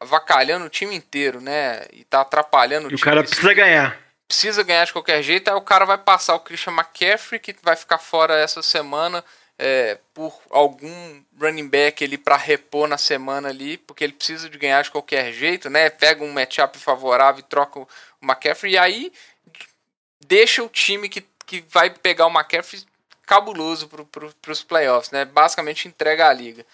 [0.00, 1.84] avacalhando o time inteiro, né?
[1.92, 3.00] E tá atrapalhando o e time.
[3.00, 3.98] o cara precisa ganhar.
[4.26, 7.76] Precisa ganhar de qualquer jeito, aí o cara vai passar o Christian McCaffrey, que vai
[7.76, 9.22] ficar fora essa semana
[9.58, 14.58] é, por algum running back ali para repor na semana ali, porque ele precisa de
[14.58, 15.90] ganhar de qualquer jeito, né?
[15.90, 17.88] Pega um matchup favorável e troca o
[18.22, 19.12] McCaffrey e aí
[20.26, 22.82] deixa o time que, que vai pegar o McCaffrey
[23.26, 25.24] cabuloso para pro, os playoffs, né?
[25.24, 26.64] Basicamente entrega a liga.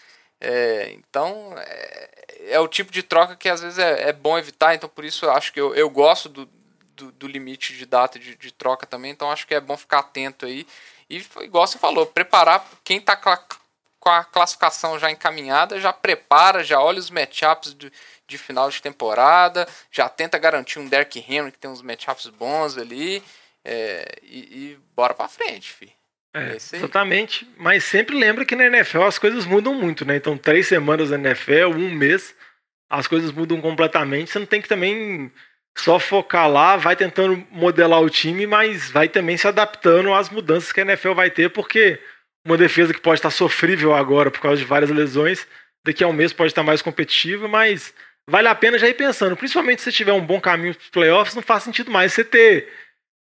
[0.40, 2.10] É, então é,
[2.52, 5.26] é, o tipo de troca que às vezes é, é, bom evitar, então por isso
[5.26, 6.48] eu acho que eu, eu gosto do,
[6.96, 9.98] do, do limite de data de, de troca também, então acho que é bom ficar
[9.98, 10.66] atento aí
[11.10, 16.80] e, igual você falou, preparar quem está com a classificação já encaminhada, já prepara, já
[16.80, 17.92] olha os matchups de,
[18.26, 22.78] de final de temporada, já tenta garantir um Derrick Henry que tem uns matchups bons
[22.78, 23.22] ali,
[23.64, 25.99] é, e, e, bora pra frente, fi.
[26.34, 27.48] É, exatamente.
[27.56, 30.16] Mas sempre lembra que na NFL as coisas mudam muito, né?
[30.16, 32.34] Então, três semanas na NFL, um mês,
[32.88, 34.30] as coisas mudam completamente.
[34.30, 35.30] Você não tem que também
[35.76, 40.72] só focar lá, vai tentando modelar o time, mas vai também se adaptando às mudanças
[40.72, 41.98] que a NFL vai ter, porque
[42.44, 45.46] uma defesa que pode estar sofrível agora por causa de várias lesões,
[45.84, 47.94] daqui a um mês pode estar mais competitiva, mas
[48.28, 49.36] vale a pena já ir pensando.
[49.36, 52.68] Principalmente se tiver um bom caminho para os playoffs, não faz sentido mais você ter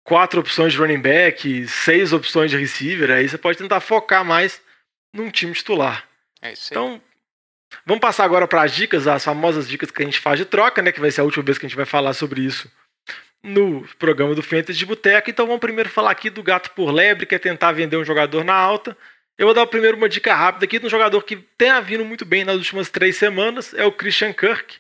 [0.04, 4.62] quatro opções de running back, seis opções de receiver, aí você pode tentar focar mais
[5.14, 6.08] num time titular.
[6.42, 6.78] É isso aí.
[6.78, 7.02] Então,
[7.86, 10.82] vamos passar agora para as dicas, as famosas dicas que a gente faz de troca,
[10.82, 10.92] né?
[10.92, 12.70] Que vai ser a última vez que a gente vai falar sobre isso
[13.42, 15.30] no programa do Fantasy de Boteco.
[15.30, 18.44] Então vamos primeiro falar aqui do gato por lebre, que é tentar vender um jogador
[18.44, 18.98] na alta.
[19.38, 22.24] Eu vou dar primeiro uma dica rápida aqui de um jogador que tem vindo muito
[22.24, 24.78] bem nas últimas três semanas, é o Christian Kirk,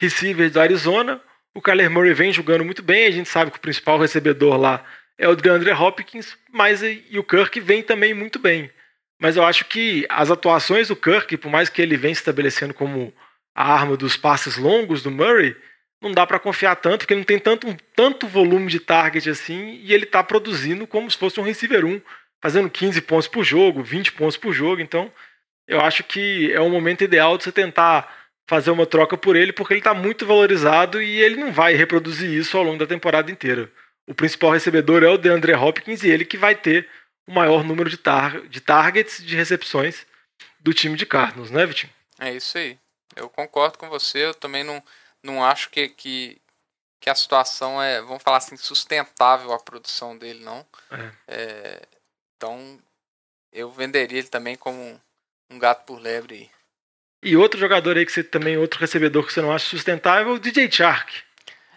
[0.00, 1.20] receiver do Arizona.
[1.56, 4.84] O Kyler Murray vem jogando muito bem, a gente sabe que o principal recebedor lá
[5.16, 8.70] é o DeAndre Hopkins, mas e o Kirk vem também muito bem.
[9.18, 12.74] Mas eu acho que as atuações do Kirk, por mais que ele venha se estabelecendo
[12.74, 13.10] como
[13.54, 15.56] a arma dos passes longos do Murray,
[16.02, 19.80] não dá para confiar tanto, porque ele não tem tanto, tanto volume de target assim,
[19.82, 22.02] e ele está produzindo como se fosse um receiver 1,
[22.42, 24.82] fazendo 15 pontos por jogo, 20 pontos por jogo.
[24.82, 25.10] Então,
[25.66, 29.52] eu acho que é o momento ideal de você tentar fazer uma troca por ele,
[29.52, 33.30] porque ele está muito valorizado e ele não vai reproduzir isso ao longo da temporada
[33.30, 33.70] inteira.
[34.06, 36.88] O principal recebedor é o DeAndre Hopkins e ele que vai ter
[37.26, 40.06] o maior número de, tar de targets, de recepções
[40.60, 41.92] do time de Cardinals, né, Vitinho?
[42.18, 42.78] É isso aí.
[43.16, 44.26] Eu concordo com você.
[44.26, 44.82] Eu também não,
[45.22, 46.40] não acho que, que,
[47.00, 50.64] que a situação é, vamos falar assim, sustentável a produção dele, não.
[50.90, 51.12] É.
[51.26, 51.82] É,
[52.36, 52.78] então,
[53.52, 55.00] eu venderia ele também como
[55.50, 56.50] um gato por lebre.
[57.26, 60.38] E outro jogador aí que você também, outro recebedor que você não acha sustentável, o
[60.38, 61.12] DJ Chark.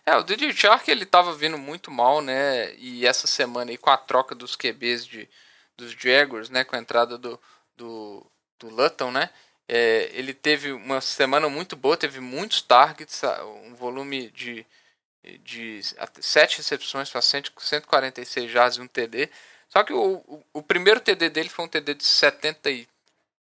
[0.06, 2.72] É, o DJ Chark ele tava vindo muito mal, né?
[2.76, 5.28] E essa semana aí com a troca dos QBs de,
[5.76, 6.64] dos Jaguars, né?
[6.64, 7.40] Com a entrada do,
[7.76, 8.24] do,
[8.60, 9.32] do Lutton, né?
[9.68, 13.20] É, ele teve uma semana muito boa, teve muitos targets,
[13.66, 14.64] um volume de,
[15.44, 15.82] de
[16.20, 19.32] 7 recepções para 146 jardas e um TD.
[19.68, 22.88] Só que o, o, o, primeiro TD dele foi um TD de 70 e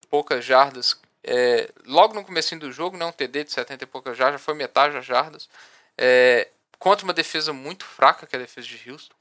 [0.09, 0.99] poucas jardas.
[1.23, 4.45] É, logo no começo do jogo, né, um TD de 70 e poucas jardas, já
[4.45, 5.49] foi metade das jardas.
[5.97, 6.47] É,
[6.79, 9.15] contra uma defesa muito fraca, que é a defesa de Houston.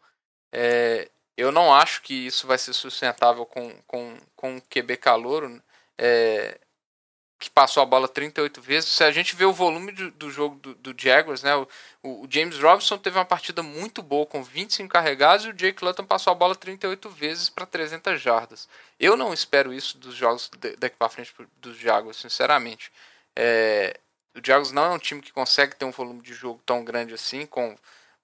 [0.53, 5.63] É, eu não acho que isso vai ser sustentável com, com, com QB calouro.
[5.99, 6.59] É,
[7.41, 8.91] que passou a bola 38 vezes.
[8.91, 11.57] Se a gente vê o volume do, do jogo do, do, Jaguars, né?
[11.57, 11.67] O,
[12.03, 16.05] o, James Robinson teve uma partida muito boa com 25 carregados e o Jake Luton
[16.05, 18.69] passou a bola 38 vezes para 300 jardas.
[18.99, 22.93] Eu não espero isso dos jogos daqui para frente dos Jaguars, sinceramente.
[23.35, 23.99] É,
[24.37, 27.15] o Jaguars não é um time que consegue ter um volume de jogo tão grande
[27.15, 27.75] assim, com,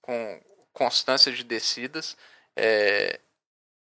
[0.03, 0.43] com
[0.75, 2.19] constância de descidas.
[2.55, 3.19] É,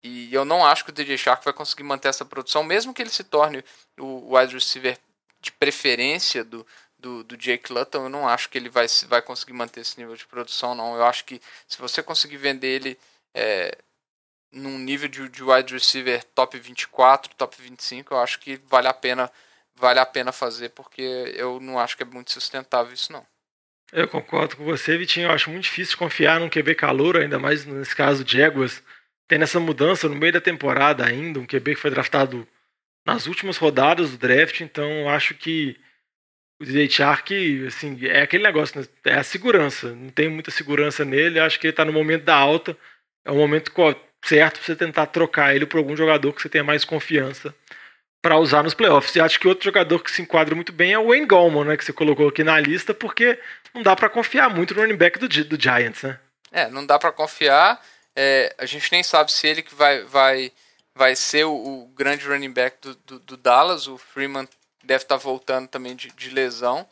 [0.01, 3.01] e eu não acho que o DJ Shark vai conseguir manter essa produção, mesmo que
[3.01, 3.61] ele se torne
[3.99, 4.97] o wide receiver
[5.41, 6.65] de preferência do,
[6.97, 10.15] do, do, Jake Luton, eu não acho que ele vai, vai conseguir manter esse nível
[10.15, 10.95] de produção, não.
[10.95, 12.99] Eu acho que se você conseguir vender ele
[13.33, 13.77] é,
[14.51, 18.93] num nível de, de wide receiver top 24, top 25, eu acho que vale a
[18.93, 19.31] pena
[19.75, 21.01] vale a pena fazer, porque
[21.35, 23.25] eu não acho que é muito sustentável isso, não.
[23.91, 25.27] Eu concordo com você, Vitinho.
[25.27, 28.83] Eu acho muito difícil confiar num QB calor, ainda mais nesse caso de Jaguars.
[29.27, 32.47] Tem essa mudança no meio da temporada ainda, um QB que foi draftado
[33.05, 35.77] nas últimas rodadas do draft, então acho que
[36.61, 37.31] o DJ Chark,
[37.65, 38.87] assim, é aquele negócio, né?
[39.05, 39.95] é a segurança.
[39.95, 42.77] Não tem muita segurança nele, acho que ele está no momento da alta,
[43.25, 43.71] é o momento
[44.23, 47.55] certo para você tentar trocar ele por algum jogador que você tenha mais confiança
[48.21, 49.15] para usar nos playoffs.
[49.15, 51.77] E acho que outro jogador que se enquadra muito bem é o Wayne Gallman, né,
[51.77, 53.39] que você colocou aqui na lista, porque
[53.73, 56.19] não dá para confiar muito no running back do, do Giants, né?
[56.51, 57.81] É, não dá para confiar.
[58.15, 60.51] É, a gente nem sabe se ele que vai, vai
[60.99, 63.87] vai ser o, o grande running back do, do, do, Dallas.
[63.87, 64.45] O Freeman
[64.83, 66.85] deve estar tá voltando também de, de lesão.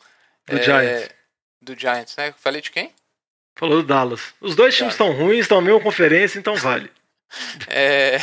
[0.46, 1.08] Do é, Giants.
[1.60, 2.34] Do Giants, né?
[2.38, 2.90] Falei de quem?
[3.54, 4.32] Falou do Dallas.
[4.40, 6.90] Os dois times estão ruins, estão na mesma conferência, então vale.
[7.68, 8.16] É,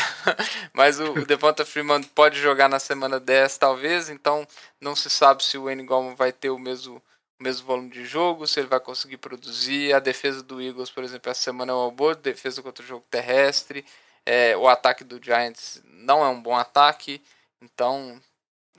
[0.73, 4.47] mas o, o Devonta Freeman pode jogar na semana 10, talvez, então
[4.81, 6.95] não se sabe se o Wayne Gallman vai ter o mesmo,
[7.39, 9.93] o mesmo volume de jogo, se ele vai conseguir produzir.
[9.93, 13.05] A defesa do Eagles, por exemplo, essa semana é uma boa defesa contra o jogo
[13.07, 13.85] terrestre.
[14.25, 17.21] É, o ataque do Giants não é um bom ataque,
[17.61, 18.19] então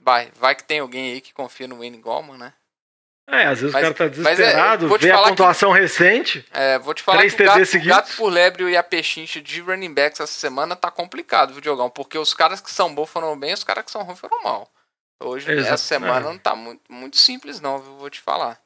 [0.01, 2.53] vai, vai que tem alguém aí que confia no Wayne Gallman, né?
[3.29, 6.45] É, às vezes mas, o cara tá é, desesperado, é, vê a pontuação que, recente.
[6.51, 9.93] É, vou te falar que o gato, gato por lebre e a pechincha de running
[9.93, 11.89] backs essa semana tá complicado, viu, Diogão?
[11.89, 14.71] Porque os caras que são bons foram bem, os caras que são ruins foram mal.
[15.19, 16.23] Hoje, Exato, essa semana é.
[16.23, 17.97] não tá muito, muito simples não, viu?
[17.97, 18.57] Vou te falar.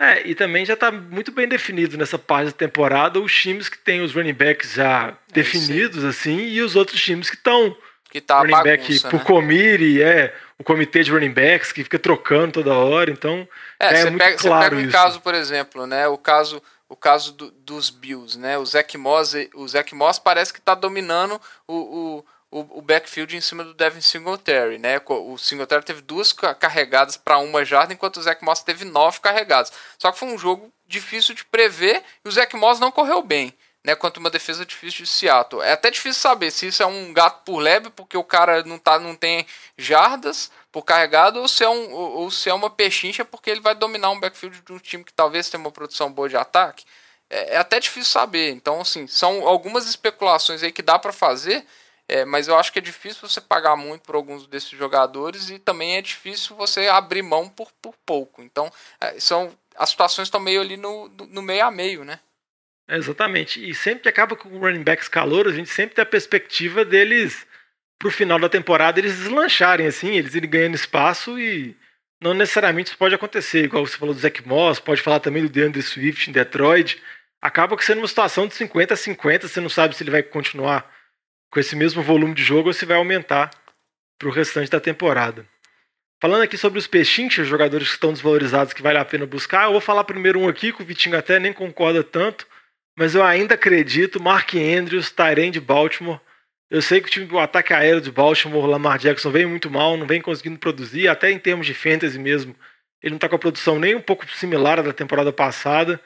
[0.00, 3.76] É, e também já está muito bem definido nessa parte da temporada os times que
[3.76, 7.76] têm os running backs já é definidos, assim, e os outros times que estão
[8.08, 9.10] que tá running bagunça, back né?
[9.10, 13.46] por committee, é, o comitê de running backs que fica trocando toda hora, então
[13.78, 14.92] é, é você muito pega, claro você pega um isso.
[14.92, 19.34] caso, por exemplo, né, o caso o caso do, dos Bills, né, o Zach Moss,
[19.54, 23.74] o Zach Moss parece que está dominando o, o o, o backfield em cima do
[23.74, 25.00] Devin Singletary, né?
[25.06, 29.72] O Singletary teve duas carregadas para uma jarda, enquanto o Zach Moss teve nove carregadas.
[29.98, 33.52] Só que foi um jogo difícil de prever e o Zach Moss não correu bem,
[33.84, 33.94] né?
[33.94, 35.62] Contra uma defesa difícil de Seattle.
[35.62, 38.78] É até difícil saber se isso é um gato por leve, porque o cara não,
[38.78, 42.70] tá, não tem jardas por carregado, ou se, é um, ou, ou se é uma
[42.70, 46.10] pechincha, porque ele vai dominar um backfield de um time que talvez tenha uma produção
[46.10, 46.84] boa de ataque.
[47.28, 48.52] É, é até difícil saber.
[48.52, 51.66] Então, assim, são algumas especulações aí que dá para fazer
[52.08, 55.58] é, mas eu acho que é difícil você pagar muito por alguns desses jogadores e
[55.58, 58.42] também é difícil você abrir mão por, por pouco.
[58.42, 62.18] Então, é, são as situações estão meio ali no, no meio a meio, né?
[62.88, 63.68] Exatamente.
[63.68, 67.46] E sempre que acaba com running backs calor, a gente sempre tem a perspectiva deles,
[67.98, 71.76] pro final da temporada, eles deslancharem, assim, eles irem ganhando espaço e
[72.20, 73.64] não necessariamente isso pode acontecer.
[73.64, 77.00] Igual você falou do Zach Moss, pode falar também do DeAndre Swift em Detroit.
[77.42, 80.97] Acaba sendo uma situação de 50 a 50, você não sabe se ele vai continuar
[81.50, 83.50] com esse mesmo volume de jogo ou se vai aumentar
[84.18, 85.46] para o restante da temporada.
[86.20, 89.72] Falando aqui sobre os pechinchas, jogadores que estão desvalorizados que vale a pena buscar, eu
[89.72, 92.46] vou falar primeiro um aqui que o Vitinho até nem concorda tanto,
[92.98, 96.20] mas eu ainda acredito, Mark Andrews, Tyrene de Baltimore.
[96.68, 99.96] Eu sei que o time do ataque aéreo de Baltimore, Lamar Jackson, vem muito mal,
[99.96, 102.56] não vem conseguindo produzir, até em termos de fantasy mesmo.
[103.00, 106.00] Ele não está com a produção nem um pouco similar à da temporada passada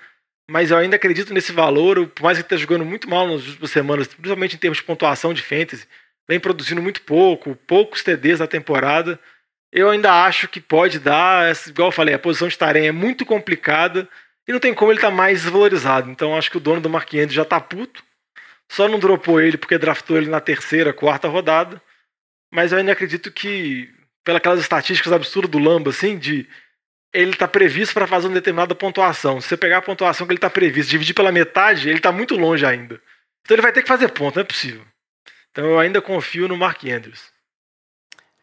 [0.51, 3.47] mas eu ainda acredito nesse valor, por mais que ele esteja jogando muito mal nas
[3.47, 5.87] últimas semanas, principalmente em termos de pontuação de fantasy,
[6.29, 9.19] vem produzindo muito pouco, poucos TDs na temporada.
[9.73, 13.25] Eu ainda acho que pode dar, igual eu falei, a posição de Tarém é muito
[13.25, 14.09] complicada
[14.47, 16.11] e não tem como ele estar tá mais desvalorizado.
[16.11, 18.05] Então acho que o dono do Mark Andrews já está puto.
[18.71, 21.81] Só não dropou ele porque draftou ele na terceira, quarta rodada.
[22.53, 23.89] Mas eu ainda acredito que,
[24.25, 26.47] pelas estatísticas absurdas do Lamba, assim, de
[27.13, 29.41] ele está previsto para fazer uma determinada pontuação.
[29.41, 32.35] Se você pegar a pontuação que ele está previsto, dividir pela metade, ele está muito
[32.37, 33.03] longe ainda.
[33.43, 34.87] Então ele vai ter que fazer ponto, não é possível.
[35.51, 37.31] Então eu ainda confio no Mark Andrews.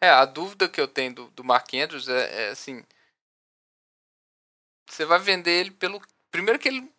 [0.00, 2.84] É, a dúvida que eu tenho do, do Mark Andrews é, é, assim.
[4.88, 6.00] Você vai vender ele pelo.
[6.30, 6.90] Primeiro que ele.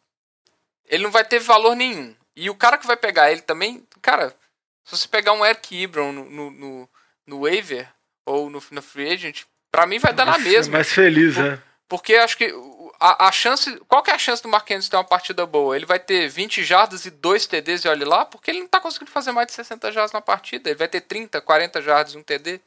[0.86, 2.16] Ele não vai ter valor nenhum.
[2.36, 3.88] E o cara que vai pegar ele também.
[4.02, 4.36] Cara,
[4.84, 6.90] se você pegar um Eric Ibram no, no, no,
[7.26, 7.92] no waiver
[8.26, 10.74] ou no, no free agent, Pra mim vai dar na mesma.
[10.74, 11.60] Mais feliz, Por, né?
[11.88, 12.54] Porque acho que
[13.00, 13.80] a, a, chance.
[13.88, 15.76] Qual que é a chance do Mark Andrews ter uma partida boa?
[15.76, 18.80] Ele vai ter 20 jardas e 2 TDs e olhe lá, porque ele não tá
[18.80, 20.70] conseguindo fazer mais de 60 jardas na partida.
[20.70, 22.62] Ele vai ter 30, 40 jardas e um TD.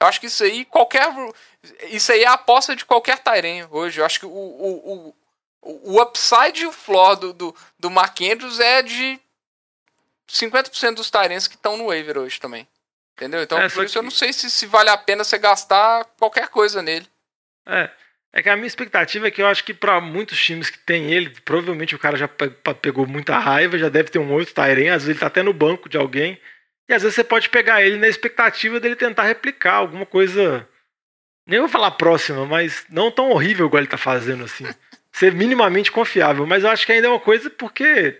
[0.00, 1.06] Eu acho que isso aí, qualquer.
[1.90, 4.00] Isso aí é a aposta de qualquer Tairen hoje.
[4.00, 5.14] Eu acho que o, o,
[5.62, 9.20] o, o upside e o floor do, do, do Mark Andrews é de
[10.28, 12.66] 50% dos Tyrens que estão no waiver hoje também.
[13.14, 13.42] Entendeu?
[13.42, 13.98] Então, é, por isso que...
[13.98, 17.06] eu não sei se, se vale a pena você gastar qualquer coisa nele.
[17.66, 17.90] É.
[18.32, 21.12] É que a minha expectativa é que eu acho que para muitos times que tem
[21.12, 25.02] ele, provavelmente o cara já pegou muita raiva, já deve ter um outro Tairen, às
[25.02, 26.40] vezes ele tá até no banco de alguém,
[26.88, 30.66] e às vezes você pode pegar ele na expectativa dele tentar replicar alguma coisa,
[31.44, 34.64] nem vou falar próxima, mas não tão horrível igual ele tá fazendo assim.
[35.12, 38.16] Ser minimamente confiável, mas eu acho que ainda é uma coisa porque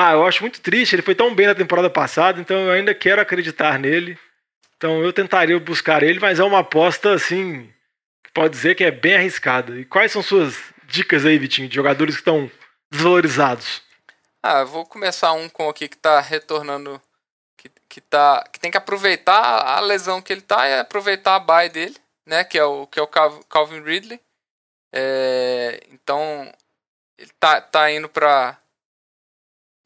[0.00, 2.94] ah, eu acho muito triste, ele foi tão bem na temporada passada, então eu ainda
[2.94, 4.16] quero acreditar nele.
[4.76, 7.68] Então eu tentaria buscar ele, mas é uma aposta assim,
[8.32, 9.76] pode dizer que é bem arriscada.
[9.76, 10.56] E quais são suas
[10.86, 12.48] dicas aí, Vitinho, de jogadores que estão
[12.88, 13.82] desvalorizados?
[14.40, 17.02] Ah, vou começar um com aqui que tá retornando,
[17.56, 21.40] que, que, tá, que tem que aproveitar a lesão que ele tá e aproveitar a
[21.40, 22.44] bye dele, né?
[22.44, 24.20] Que é o, que é o Calvin Ridley.
[24.94, 26.48] É, então
[27.18, 28.56] ele tá, tá indo para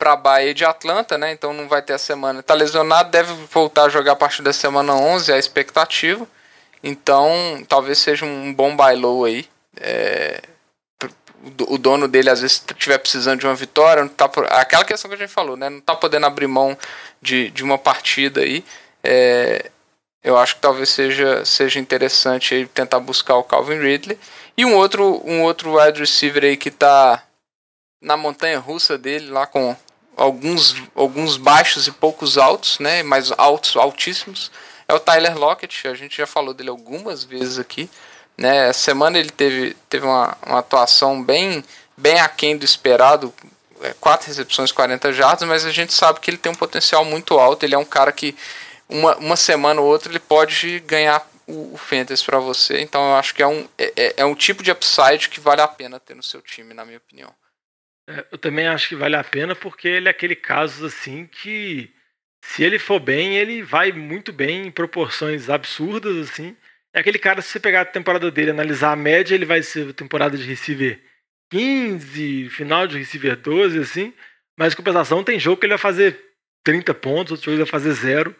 [0.03, 1.31] para a Bahia de Atlanta, né?
[1.31, 2.43] Então não vai ter a semana.
[2.43, 6.27] Tá lesionado, deve voltar a jogar a partir da semana 11, é a expectativa.
[6.83, 9.49] Então, talvez seja um bom bailou aí.
[9.81, 10.43] É,
[11.69, 15.19] o dono dele às vezes estiver precisando de uma vitória, tá, aquela questão que a
[15.19, 15.71] gente falou, né?
[15.71, 16.77] Não tá podendo abrir mão
[17.21, 18.65] de, de uma partida aí.
[19.05, 19.71] É,
[20.25, 24.19] eu acho que talvez seja, seja interessante aí tentar buscar o Calvin Ridley.
[24.57, 27.23] E um outro, um outro wide receiver aí que tá
[28.01, 29.77] na montanha russa dele, lá com
[30.17, 33.03] alguns, alguns baixos e poucos altos, né?
[33.03, 34.51] Mais altos, altíssimos.
[34.89, 37.89] É o Tyler Lockett, a gente já falou dele algumas vezes aqui.
[38.37, 38.69] Né?
[38.69, 41.65] Essa semana ele teve, teve uma, uma atuação bem,
[41.97, 43.33] bem aquém do esperado,
[44.01, 47.39] 4 é, recepções, 40 jardas, mas a gente sabe que ele tem um potencial muito
[47.39, 47.65] alto.
[47.65, 48.37] Ele é um cara que
[48.89, 52.81] uma, uma semana ou outra ele pode ganhar o, o Fantasy para você.
[52.81, 55.61] Então eu acho que é um, é, é, é um tipo de upside que vale
[55.61, 57.33] a pena ter no seu time, na minha opinião.
[58.13, 61.91] É, eu também acho que vale a pena porque ele é aquele caso assim que
[62.45, 66.57] se ele for bem, ele vai muito bem em proporções absurdas assim.
[66.95, 69.95] É aquele cara, se você pegar a temporada dele analisar a média, ele vai ser
[69.95, 71.01] temporada de receiver
[71.51, 74.13] 15, final de receiver 12, assim.
[74.59, 76.21] Mas em compensação, tem jogo que ele vai fazer
[76.65, 78.37] 30 pontos, outro jogo ele vai fazer zero.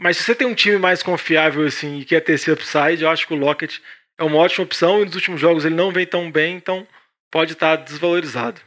[0.00, 3.10] Mas se você tem um time mais confiável assim e quer ter esse upside, eu
[3.10, 3.80] acho que o Lockett
[4.18, 5.00] é uma ótima opção.
[5.00, 6.86] E nos últimos jogos ele não vem tão bem, então
[7.30, 8.60] pode estar desvalorizado.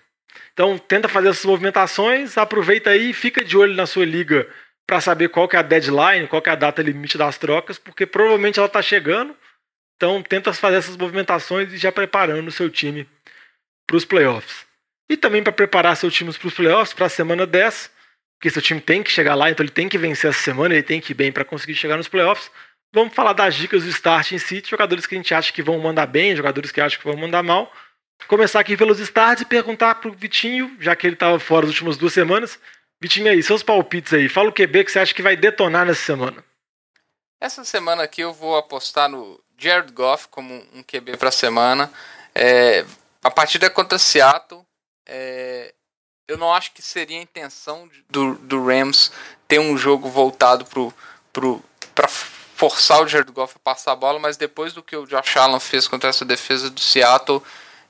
[0.56, 4.50] Então tenta fazer essas movimentações, aproveita aí e fica de olho na sua liga
[4.88, 7.78] para saber qual que é a deadline, qual que é a data limite das trocas,
[7.78, 9.36] porque provavelmente ela está chegando.
[9.98, 13.06] Então tenta fazer essas movimentações e já preparando o seu time
[13.86, 14.66] para os playoffs.
[15.10, 17.92] E também para preparar seu time para os playoffs, para a semana 10,
[18.38, 20.84] porque seu time tem que chegar lá, então ele tem que vencer essa semana, ele
[20.84, 22.50] tem que ir bem para conseguir chegar nos playoffs.
[22.94, 25.78] Vamos falar das dicas do start em si, jogadores que a gente acha que vão
[25.80, 27.72] mandar bem, jogadores que acha que vão mandar mal.
[28.28, 31.72] Começar aqui pelos starts e perguntar para o Vitinho, já que ele estava fora as
[31.72, 32.60] últimas duas semanas.
[33.00, 34.28] Vitinho aí, seus palpites aí.
[34.28, 36.44] Fala o QB que você acha que vai detonar nessa semana.
[37.40, 41.92] Essa semana aqui eu vou apostar no Jared Goff como um QB para a semana.
[42.34, 42.86] É,
[43.24, 44.66] a partida contra Seattle.
[45.06, 45.74] É,
[46.28, 49.12] eu não acho que seria a intenção do, do Rams
[49.48, 50.92] ter um jogo voltado para
[51.32, 51.64] pro,
[51.94, 52.08] pro,
[52.56, 55.60] forçar o Jared Goff a passar a bola, mas depois do que o Josh Allen
[55.60, 57.44] fez contra essa defesa do Seattle,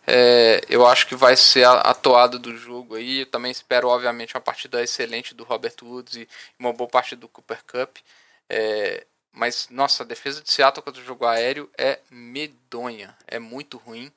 [0.08, 3.22] é, eu acho que vai ser a, a, toada do jogo aí.
[3.22, 6.28] Eu também espero, obviamente, uma partida excelente do Robert Woods e
[6.60, 7.98] uma boa partida do Cooper Cup.
[8.50, 13.78] É, mas, nossa, a defesa de Seattle contra o jogo aéreo é medonha, é muito
[13.78, 14.12] ruim.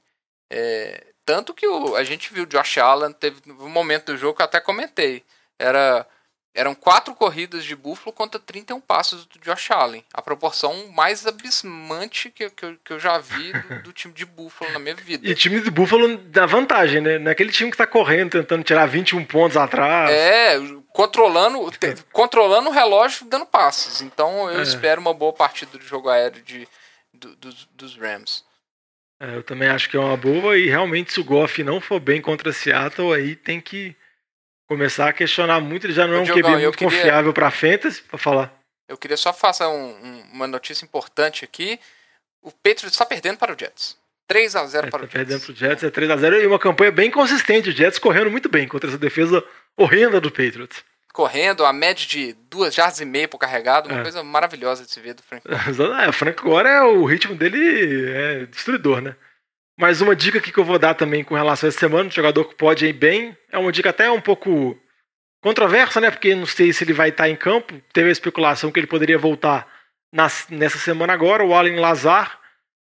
[0.50, 4.36] É, tanto que o, a gente viu o Josh Allen, teve um momento do jogo
[4.36, 5.24] que eu até comentei.
[5.58, 6.06] Era
[6.54, 10.04] eram quatro corridas de Buffalo contra 31 passos do Josh Allen.
[10.12, 14.24] A proporção mais abismante que, que, eu, que eu já vi do, do, time de
[14.24, 15.28] Buffalo na minha vida.
[15.28, 17.18] E time de Buffalo dá vantagem, né?
[17.18, 20.10] Naquele time que tá correndo, tentando tirar 21 pontos atrás.
[20.10, 20.58] É,
[20.92, 24.02] controlando, te, controlando o relógio dando passes.
[24.02, 24.62] Então eu é.
[24.62, 26.66] espero uma boa partida do jogo aéreo de,
[27.14, 28.44] do, dos, dos Rams.
[29.20, 31.98] É, eu também acho que é uma boa e realmente se o Goff não for
[32.00, 33.96] bem contra Seattle, aí tem que
[34.68, 35.86] começar a questionar muito.
[35.86, 36.96] Ele já não é um Diogão, QB muito queria...
[36.96, 38.54] confiável para Fantasy, para falar.
[38.88, 41.80] Eu queria só fazer um, um, uma notícia importante aqui.
[42.42, 43.96] O Patriots está perdendo para o Jets.
[44.28, 45.12] 3 a 0 é, para tá o Jets.
[45.12, 47.70] perdendo para o Jets, é 3 a 0 e uma campanha bem consistente.
[47.70, 49.42] O Jets correndo muito bem contra essa defesa
[49.76, 50.84] horrenda do Patriots.
[51.12, 54.02] Correndo, a média de duas jardas e meia por carregado, uma é.
[54.02, 55.42] coisa maravilhosa de se ver do Frank.
[55.48, 59.16] É, o Frank agora é o ritmo dele é destruidor, né?
[59.78, 62.46] Mas uma dica que eu vou dar também com relação a essa semana, um jogador
[62.46, 64.76] que pode ir bem, é uma dica até um pouco
[65.40, 66.10] controversa, né?
[66.10, 67.80] Porque não sei se ele vai estar em campo.
[67.92, 69.68] Teve a especulação que ele poderia voltar
[70.12, 71.44] nas, nessa semana agora.
[71.44, 72.40] O Allen Lazar,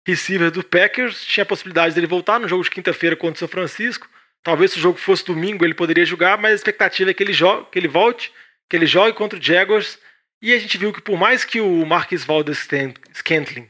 [0.08, 3.48] receiver do Packers, tinha a possibilidade dele voltar no jogo de quinta-feira contra o São
[3.50, 4.08] Francisco.
[4.42, 7.34] Talvez se o jogo fosse domingo ele poderia jogar, mas a expectativa é que ele,
[7.34, 8.32] jogue, que ele volte,
[8.70, 10.00] que ele jogue contra o Jaguars.
[10.42, 12.66] E a gente viu que por mais que o Marquis Valdes
[13.14, 13.68] Scantling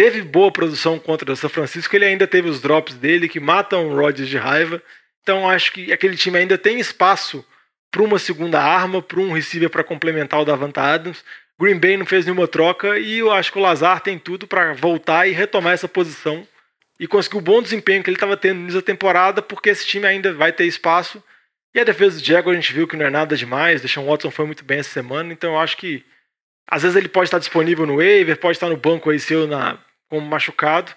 [0.00, 3.86] teve boa produção contra o São Francisco, ele ainda teve os drops dele que matam
[3.86, 4.82] o Rodgers de raiva.
[5.20, 7.44] Então acho que aquele time ainda tem espaço
[7.90, 11.22] para uma segunda arma, para um receiver para complementar o Davanta Adams.
[11.60, 14.72] Green Bay não fez nenhuma troca e eu acho que o Lazar tem tudo para
[14.72, 16.48] voltar e retomar essa posição
[16.98, 20.32] e conseguir o bom desempenho que ele estava tendo nessa temporada, porque esse time ainda
[20.32, 21.22] vai ter espaço.
[21.74, 24.30] E a defesa do Jaguar a gente viu que não é nada demais, Deshaun Watson
[24.30, 26.02] foi muito bem essa semana, então eu acho que
[26.66, 29.78] às vezes ele pode estar disponível no waiver, pode estar no banco aí seu na,
[30.10, 30.94] como machucado.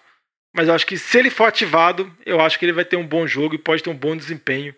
[0.53, 3.07] Mas eu acho que se ele for ativado, eu acho que ele vai ter um
[3.07, 4.75] bom jogo e pode ter um bom desempenho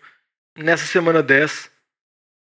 [0.56, 1.70] nessa semana 10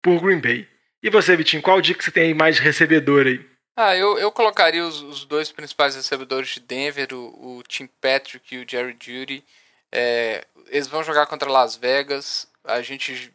[0.02, 0.68] por Green Bay.
[1.02, 3.44] E você, Vitinho, qual dica você tem aí mais de recebedor aí?
[3.74, 8.54] Ah, eu, eu colocaria os, os dois principais recebedores de Denver, o, o Tim Patrick
[8.54, 9.42] e o Jerry Judy.
[9.90, 12.46] É, eles vão jogar contra Las Vegas.
[12.64, 13.32] A gente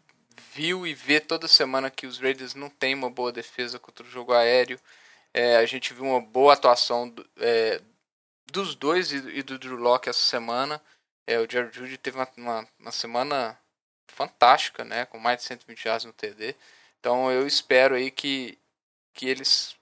[0.53, 4.10] viu e vê toda semana que os Raiders não têm uma boa defesa contra o
[4.10, 4.80] jogo aéreo.
[5.34, 7.82] É, a gente viu uma boa atuação do, é,
[8.52, 10.82] dos dois e, do Drew Locke essa semana.
[11.26, 13.58] É, o Jerry Judy teve uma, uma, uma, semana
[14.10, 15.06] fantástica, né?
[15.06, 16.56] Com mais de 120 yards no TD.
[17.00, 18.58] Então eu espero aí que,
[19.14, 19.76] que eles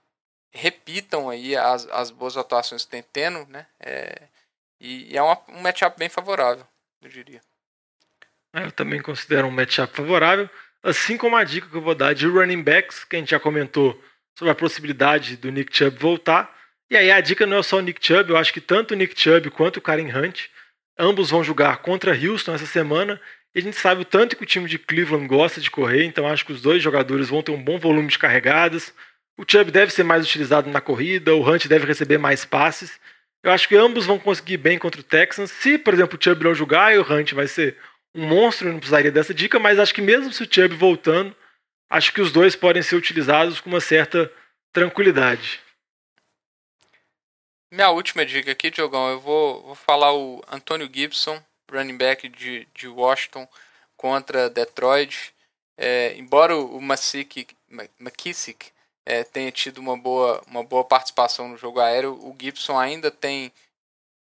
[0.51, 3.67] repitam aí as, as boas atuações que tem tendo, né?
[3.79, 4.27] É,
[4.79, 6.65] e, e, é uma, um matchup bem favorável,
[7.01, 7.41] eu diria.
[8.53, 10.49] É, eu também considero um matchup favorável.
[10.81, 13.39] Assim como a dica que eu vou dar de running backs, que a gente já
[13.39, 13.99] comentou
[14.37, 16.53] sobre a possibilidade do Nick Chubb voltar.
[16.89, 18.97] E aí a dica não é só o Nick Chubb, eu acho que tanto o
[18.97, 20.47] Nick Chubb quanto o Karen Hunt,
[20.97, 23.19] ambos vão jogar contra Houston essa semana.
[23.55, 26.27] E a gente sabe o tanto que o time de Cleveland gosta de correr, então
[26.27, 28.93] acho que os dois jogadores vão ter um bom volume de carregadas.
[29.37, 32.99] O Chubb deve ser mais utilizado na corrida, o Hunt deve receber mais passes.
[33.43, 35.51] Eu acho que ambos vão conseguir bem contra o Texans.
[35.51, 37.77] Se, por exemplo, o Chubb não jogar, o Hunt vai ser
[38.13, 41.35] um monstro, não precisaria dessa dica, mas acho que mesmo se o Chubb voltando,
[41.89, 44.31] acho que os dois podem ser utilizados com uma certa
[44.73, 45.64] tranquilidade.
[47.75, 52.65] Minha última dica aqui, Diogão, eu vou, vou falar o Antônio Gibson, running back de,
[52.73, 53.45] de Washington
[53.97, 55.35] contra Detroit.
[55.77, 57.53] É, embora o McKissick,
[57.99, 58.71] McKissick
[59.05, 63.51] é, tenha tido uma boa, uma boa participação no jogo aéreo, o Gibson ainda tem,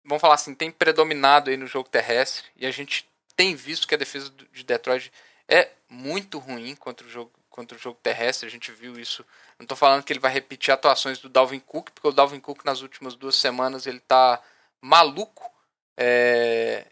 [0.03, 3.93] vamos falar assim, tem predominado aí no jogo terrestre e a gente tem visto que
[3.93, 5.13] a defesa de Detroit
[5.47, 9.25] é muito ruim contra o jogo contra o jogo terrestre, a gente viu isso.
[9.57, 12.63] Não estou falando que ele vai repetir atuações do Dalvin Cook, porque o Dalvin Cook
[12.63, 14.39] nas últimas duas semanas ele está
[14.79, 15.51] maluco.
[15.97, 16.85] É...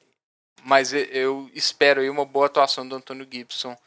[0.64, 3.78] Mas eu espero aí uma boa atuação do Antônio Gibson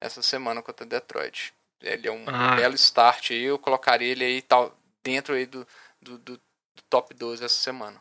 [0.00, 1.52] essa semana contra Detroit.
[1.82, 2.54] Ele é um ah.
[2.54, 5.66] belo start aí, eu colocaria ele aí tal, dentro aí do,
[6.00, 8.00] do, do, do top 12 essa semana.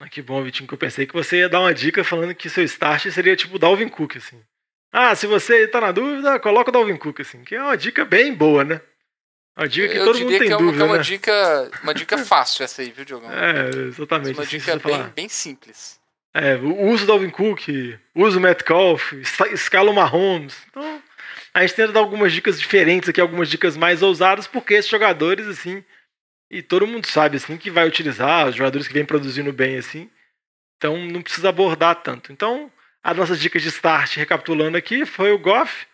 [0.00, 2.48] Ah, que bom, Vitinho, que eu pensei que você ia dar uma dica falando que
[2.48, 4.42] seu start seria tipo Dalvin Cook, assim.
[4.92, 8.04] Ah, se você tá na dúvida, coloca o Dalvin Cook, assim, que é uma dica
[8.04, 8.80] bem boa, né?
[9.56, 11.02] Uma dica que eu todo mundo tem que é uma, dúvida, é uma né?
[11.02, 13.30] dica, uma dica fácil essa aí, viu, Diogão?
[13.32, 14.38] É, exatamente.
[14.38, 15.98] Uma dica bem, bem simples.
[16.34, 17.68] É, usa o Dalvin Cook,
[18.14, 19.12] usa o Metcalf,
[19.52, 20.56] escala o Mahomes.
[20.70, 21.02] Então,
[21.52, 25.46] a gente tenta dar algumas dicas diferentes aqui, algumas dicas mais ousadas, porque esses jogadores,
[25.46, 25.84] assim,
[26.50, 30.10] e todo mundo sabe, assim, que vai utilizar, os jogadores que vêm produzindo bem, assim,
[30.78, 32.32] então não precisa abordar tanto.
[32.32, 32.70] Então,
[33.02, 35.86] as nossas dicas de start, recapitulando aqui, foi o Goff,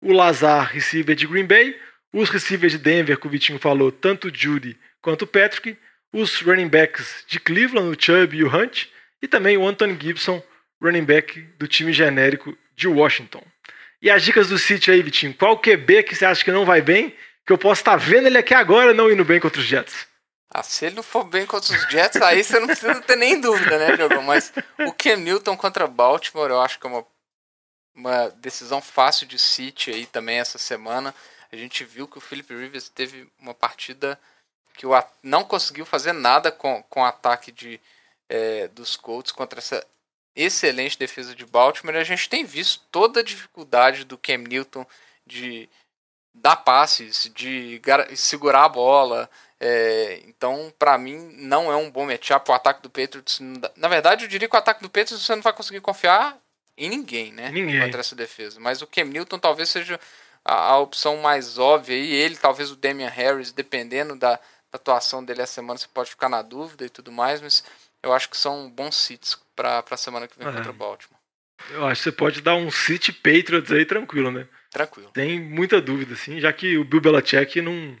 [0.00, 1.78] o Lazar, receiver de Green Bay,
[2.12, 5.76] os receivers de Denver, que o Vitinho falou, tanto o Judy quanto o Patrick,
[6.12, 8.86] os running backs de Cleveland, o Chubb e o Hunt,
[9.22, 10.42] e também o Anthony Gibson,
[10.82, 13.44] running back do time genérico de Washington.
[14.00, 16.82] E as dicas do City aí, Vitinho, qual QB que você acha que não vai
[16.82, 17.14] bem,
[17.46, 20.06] que eu posso estar vendo ele aqui agora não indo bem contra os Jets?
[20.50, 23.40] Ah, se ele não for bem contra os Jets, aí você não precisa ter nem
[23.40, 24.22] dúvida, né, Diogo?
[24.22, 24.52] Mas
[24.86, 27.06] o Cam Newton contra Baltimore, eu acho que é uma,
[27.94, 31.14] uma decisão fácil de City aí também essa semana.
[31.50, 34.18] A gente viu que o Philip Rivers teve uma partida
[34.74, 34.92] que o,
[35.22, 37.80] não conseguiu fazer nada com, com o ataque de,
[38.28, 39.84] é, dos Colts contra essa
[40.34, 41.96] excelente defesa de Baltimore.
[41.96, 44.86] A gente tem visto toda a dificuldade do Cam Newton
[45.26, 45.68] de
[46.34, 47.80] dar passes, de
[48.14, 52.50] segurar a bola, é, então, para mim, não é um bom matchup.
[52.50, 53.40] O ataque do Patriots.
[53.76, 56.36] Na verdade, eu diria que o ataque do Patriots você não vai conseguir confiar
[56.76, 57.50] em ninguém, né?
[57.50, 57.80] Ninguém.
[57.80, 58.60] Contra essa defesa.
[58.60, 59.98] Mas o Cam Newton talvez seja
[60.44, 61.96] a, a opção mais óbvia.
[61.96, 64.40] E ele, talvez o Damian Harris, dependendo da, da,
[64.74, 67.40] atuação dele essa semana, você pode ficar na dúvida e tudo mais.
[67.40, 67.64] Mas
[68.02, 70.52] eu acho que são bons sits para a semana que vem é.
[70.52, 71.16] contra o Baltimore.
[71.70, 74.46] Eu acho que você pode dar um sit Patriots aí tranquilo, né?
[74.70, 75.10] Tranquilo.
[75.12, 77.96] Tem muita dúvida, assim, já que o Bill Belichick não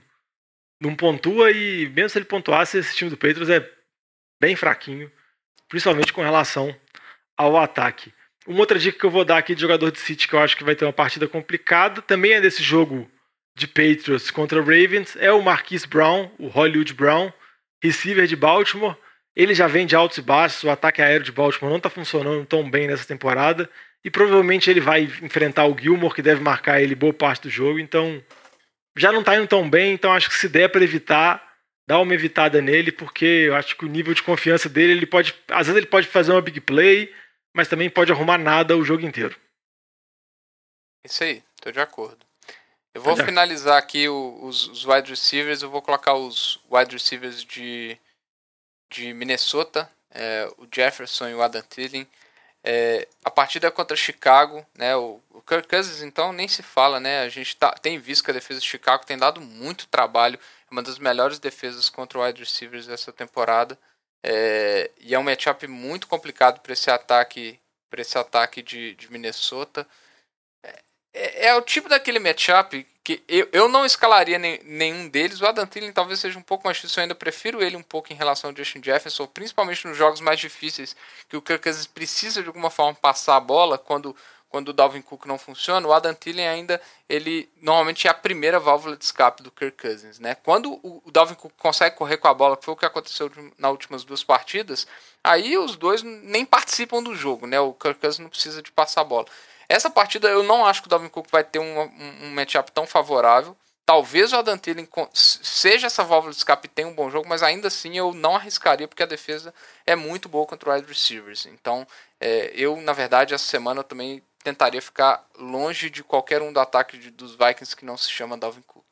[0.80, 3.68] não pontua e mesmo se ele pontuasse, esse time do Patriots é
[4.40, 5.10] bem fraquinho,
[5.68, 6.74] principalmente com relação
[7.36, 8.12] ao ataque.
[8.46, 10.56] Uma outra dica que eu vou dar aqui de jogador de City que eu acho
[10.56, 13.10] que vai ter uma partida complicada, também é desse jogo
[13.56, 17.32] de Patriots contra Ravens, é o Marquise Brown, o Hollywood Brown,
[17.82, 18.96] receiver de Baltimore.
[19.34, 22.44] Ele já vem de altos e baixos, o ataque aéreo de Baltimore não está funcionando
[22.46, 23.68] tão bem nessa temporada
[24.04, 27.78] e provavelmente ele vai enfrentar o Gilmore, que deve marcar ele boa parte do jogo,
[27.78, 28.22] então
[28.96, 32.14] já não está indo tão bem, então acho que se der para evitar, dá uma
[32.14, 35.76] evitada nele, porque eu acho que o nível de confiança dele, ele pode, às vezes
[35.76, 37.14] ele pode fazer uma big play,
[37.54, 39.38] mas também pode arrumar nada o jogo inteiro.
[41.04, 42.26] Isso aí, tô de acordo.
[42.92, 47.96] Eu vou finalizar aqui os, os, wide receivers, eu vou colocar os wide receivers de,
[48.90, 52.08] de Minnesota, é, o Jefferson e o Adam Thielen.
[52.68, 57.20] É, a partida contra Chicago, né, o, o Kirk Cousins então nem se fala, né,
[57.20, 60.74] a gente tá, tem visto que a defesa de Chicago tem dado muito trabalho, é
[60.74, 63.78] uma das melhores defesas contra o wide receivers dessa temporada,
[64.20, 69.10] é, e é um matchup muito complicado para esse ataque para esse ataque de, de
[69.10, 69.86] Minnesota.
[71.18, 75.40] É, é, o tipo daquele matchup que eu, eu não escalaria nem, nenhum deles.
[75.40, 77.00] O Adam Thielen talvez seja um pouco mais difícil.
[77.00, 80.38] Eu ainda prefiro ele um pouco em relação ao Justin Jefferson, principalmente nos jogos mais
[80.38, 80.94] difíceis,
[81.28, 84.14] que o Kirk Cousins precisa de alguma forma passar a bola quando
[84.48, 88.58] quando o Dalvin Cook não funciona, o Adam Thielen ainda ele normalmente é a primeira
[88.60, 90.34] válvula de escape do Kirk Cousins, né?
[90.36, 93.70] Quando o Dalvin Cook consegue correr com a bola, que foi o que aconteceu nas
[93.70, 94.86] últimas duas partidas,
[95.22, 97.58] aí os dois nem participam do jogo, né?
[97.60, 99.26] O Kirk Cousins não precisa de passar a bola.
[99.68, 102.70] Essa partida eu não acho que o Dalvin Cook vai ter um, um, um matchup
[102.72, 103.56] tão favorável.
[103.84, 107.42] Talvez o Adam Thielen seja essa válvula de escape e tenha um bom jogo, mas
[107.42, 109.54] ainda assim eu não arriscaria porque a defesa
[109.86, 111.46] é muito boa contra o wide receivers.
[111.46, 111.86] Então,
[112.20, 116.98] é, eu, na verdade, essa semana também tentaria ficar longe de qualquer um do ataque
[116.98, 118.86] de, dos Vikings que não se chama Dalvin Cook.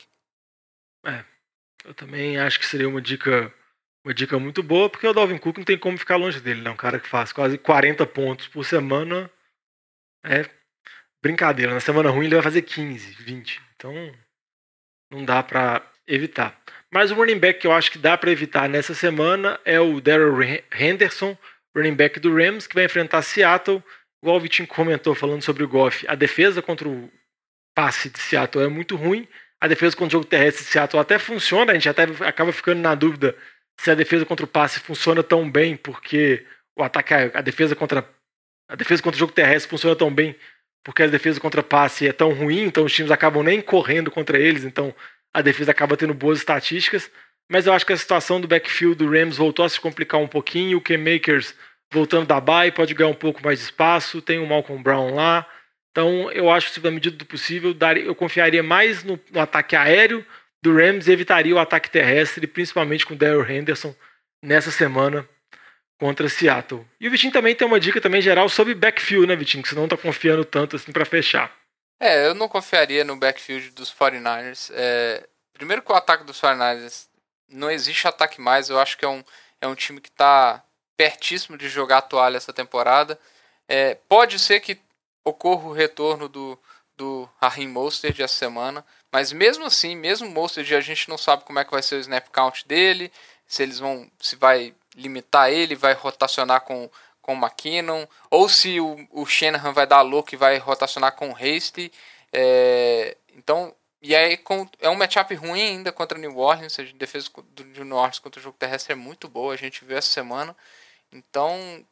[1.07, 1.25] É,
[1.85, 3.53] eu também acho que seria uma dica
[4.05, 6.71] uma dica muito boa, porque o Dalvin Cook não tem como ficar longe dele, né?
[6.71, 9.31] Um cara que faz quase 40 pontos por semana
[10.23, 10.49] é
[11.25, 11.73] brincadeira.
[11.73, 13.63] Na semana ruim ele vai fazer 15, 20.
[13.75, 14.15] Então
[15.11, 16.61] não dá para evitar.
[16.93, 20.01] Mas o running back que eu acho que dá para evitar nessa semana é o
[20.01, 20.37] Daryl
[20.79, 21.37] Henderson,
[21.75, 23.83] running back do Rams, que vai enfrentar Seattle.
[24.23, 27.11] O Vitinho comentou falando sobre o Goff, a defesa contra o
[27.75, 29.27] passe de Seattle é muito ruim.
[29.61, 32.81] A defesa contra o jogo terrestre de Seattle até funciona, a gente até acaba ficando
[32.81, 33.35] na dúvida
[33.81, 36.47] se a defesa contra o passe funciona tão bem, porque
[36.77, 38.07] o ataque, a defesa contra
[38.69, 40.35] a defesa contra o jogo terrestre funciona tão bem,
[40.85, 44.39] porque a defesa contra passe é tão ruim, então os times acabam nem correndo contra
[44.39, 44.95] eles, então
[45.33, 47.11] a defesa acaba tendo boas estatísticas.
[47.51, 50.29] Mas eu acho que a situação do backfield do Rams voltou a se complicar um
[50.29, 50.79] pouquinho.
[50.79, 51.55] O K-Makers
[51.93, 54.23] voltando da bye pode ganhar um pouco mais de espaço.
[54.23, 55.47] Tem o Malcolm Brown lá.
[55.91, 60.25] Então eu acho que, na medida do possível, eu confiaria mais no, no ataque aéreo
[60.63, 63.95] do Rams evitaria o ataque terrestre, principalmente com o Daryl Henderson
[64.43, 65.29] nessa semana
[65.99, 66.87] contra Seattle.
[67.01, 69.63] E o Vitinho também tem uma dica também geral sobre backfield, né, Vitinho?
[69.63, 71.53] Que você não está confiando tanto assim para fechar.
[72.01, 74.71] É, eu não confiaria no backfield dos 49ers.
[74.75, 77.07] É, primeiro que o ataque dos 49ers
[77.49, 78.69] não existe ataque mais.
[78.69, 79.25] Eu acho que é um,
[79.61, 80.63] é um time que está
[80.97, 83.19] pertíssimo de jogar a toalha essa temporada.
[83.69, 84.79] É, pode ser que
[85.25, 86.59] ocorra o retorno do,
[86.97, 91.45] do Raheem Mostert essa semana, mas mesmo assim, mesmo o Mostert, a gente não sabe
[91.45, 93.11] como é que vai ser o snap count dele,
[93.47, 96.91] se eles vão, se vai limitar ele, vai rotacionar com
[97.25, 101.31] com o McKinnon, ou se o, o Shanahan vai dar louco e vai rotacionar com
[101.31, 101.91] o Hasty.
[102.31, 104.39] É, então, e aí
[104.79, 108.39] é um matchup ruim ainda contra o New Orleans, a defesa do New Orleans contra
[108.39, 110.55] o jogo terrestre é muito boa, a gente viu essa semana.
[111.11, 111.83] Então,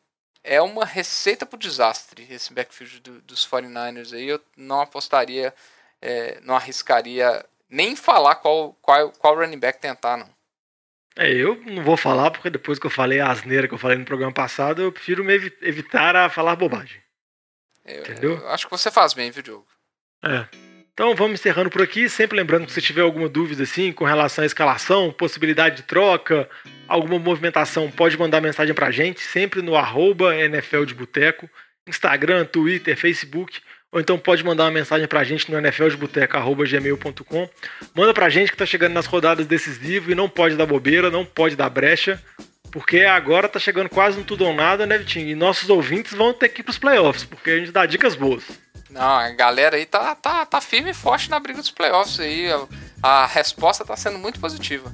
[0.44, 4.28] é uma receita para o desastre esse backfield do, dos 49ers aí.
[4.28, 5.54] Eu não apostaria,
[6.02, 10.28] é, não arriscaria nem falar qual, qual, qual running back tentar, não.
[11.16, 13.98] É, eu não vou falar, porque depois que eu falei a asneira que eu falei
[13.98, 17.00] no programa passado, eu prefiro me evitar a falar bobagem.
[17.84, 18.36] Eu, Entendeu?
[18.38, 19.66] Eu acho que você faz bem, viu, Diogo?
[20.24, 20.46] É.
[20.92, 24.42] Então vamos encerrando por aqui, sempre lembrando que se tiver alguma dúvida assim com relação
[24.42, 26.48] à escalação, possibilidade de troca,
[26.86, 31.48] alguma movimentação, pode mandar mensagem pra gente, sempre no arroba NFL de Boteco,
[31.86, 33.60] Instagram, Twitter, Facebook
[33.92, 37.48] ou então pode mandar uma mensagem pra gente no nfldeboteca.gmail.com.
[37.94, 41.26] Manda pra gente que tá chegando nas rodadas decisivas e não pode dar bobeira, não
[41.26, 42.20] pode dar brecha,
[42.70, 45.28] porque agora tá chegando quase no tudo ou nada, né, Vitinho?
[45.28, 48.44] E nossos ouvintes vão ter que ir pros playoffs, porque a gente dá dicas boas.
[48.88, 52.50] Não, a galera aí tá, tá, tá firme e forte na briga dos playoffs aí.
[53.02, 54.90] A, a resposta tá sendo muito positiva.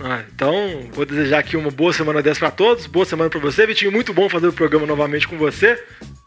[0.00, 2.86] Ah, então, vou desejar aqui uma boa semana dessa para todos.
[2.86, 3.92] Boa semana para você, Vitinho.
[3.92, 5.82] Muito bom fazer o programa novamente com você.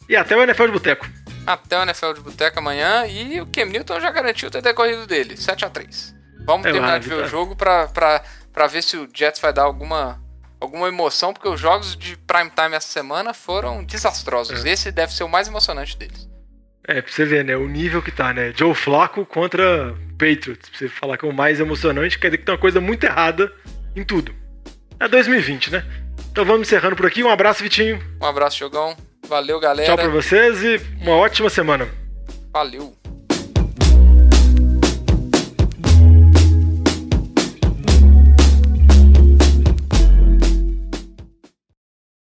[0.07, 1.05] E até o NFL de Boteco.
[1.45, 3.05] Até o NFL de Boteco amanhã.
[3.05, 5.37] E o Cam Newton já garantiu ter decorrido dele.
[5.37, 6.15] 7 a 3
[6.45, 8.23] Vamos é terminar de ver o jogo pra, pra,
[8.53, 10.21] pra ver se o Jets vai dar alguma,
[10.59, 14.63] alguma emoção, porque os jogos de prime time essa semana foram desastrosos.
[14.63, 14.69] É.
[14.69, 16.29] Esse deve ser o mais emocionante deles.
[16.87, 17.57] É, pra você ver, né?
[17.57, 18.53] O nível que tá, né?
[18.55, 20.69] Joe Flacco contra Patriots.
[20.69, 23.03] Pra você falar que é o mais emocionante, quer dizer que tem uma coisa muito
[23.03, 23.51] errada
[23.95, 24.33] em tudo.
[24.99, 25.83] É 2020, né?
[26.31, 27.23] Então vamos encerrando por aqui.
[27.23, 27.99] Um abraço, Vitinho.
[28.21, 28.95] Um abraço, Jogão.
[29.25, 29.87] Valeu, galera.
[29.87, 31.87] Tchau pra vocês e uma ótima semana.
[32.53, 32.93] Valeu.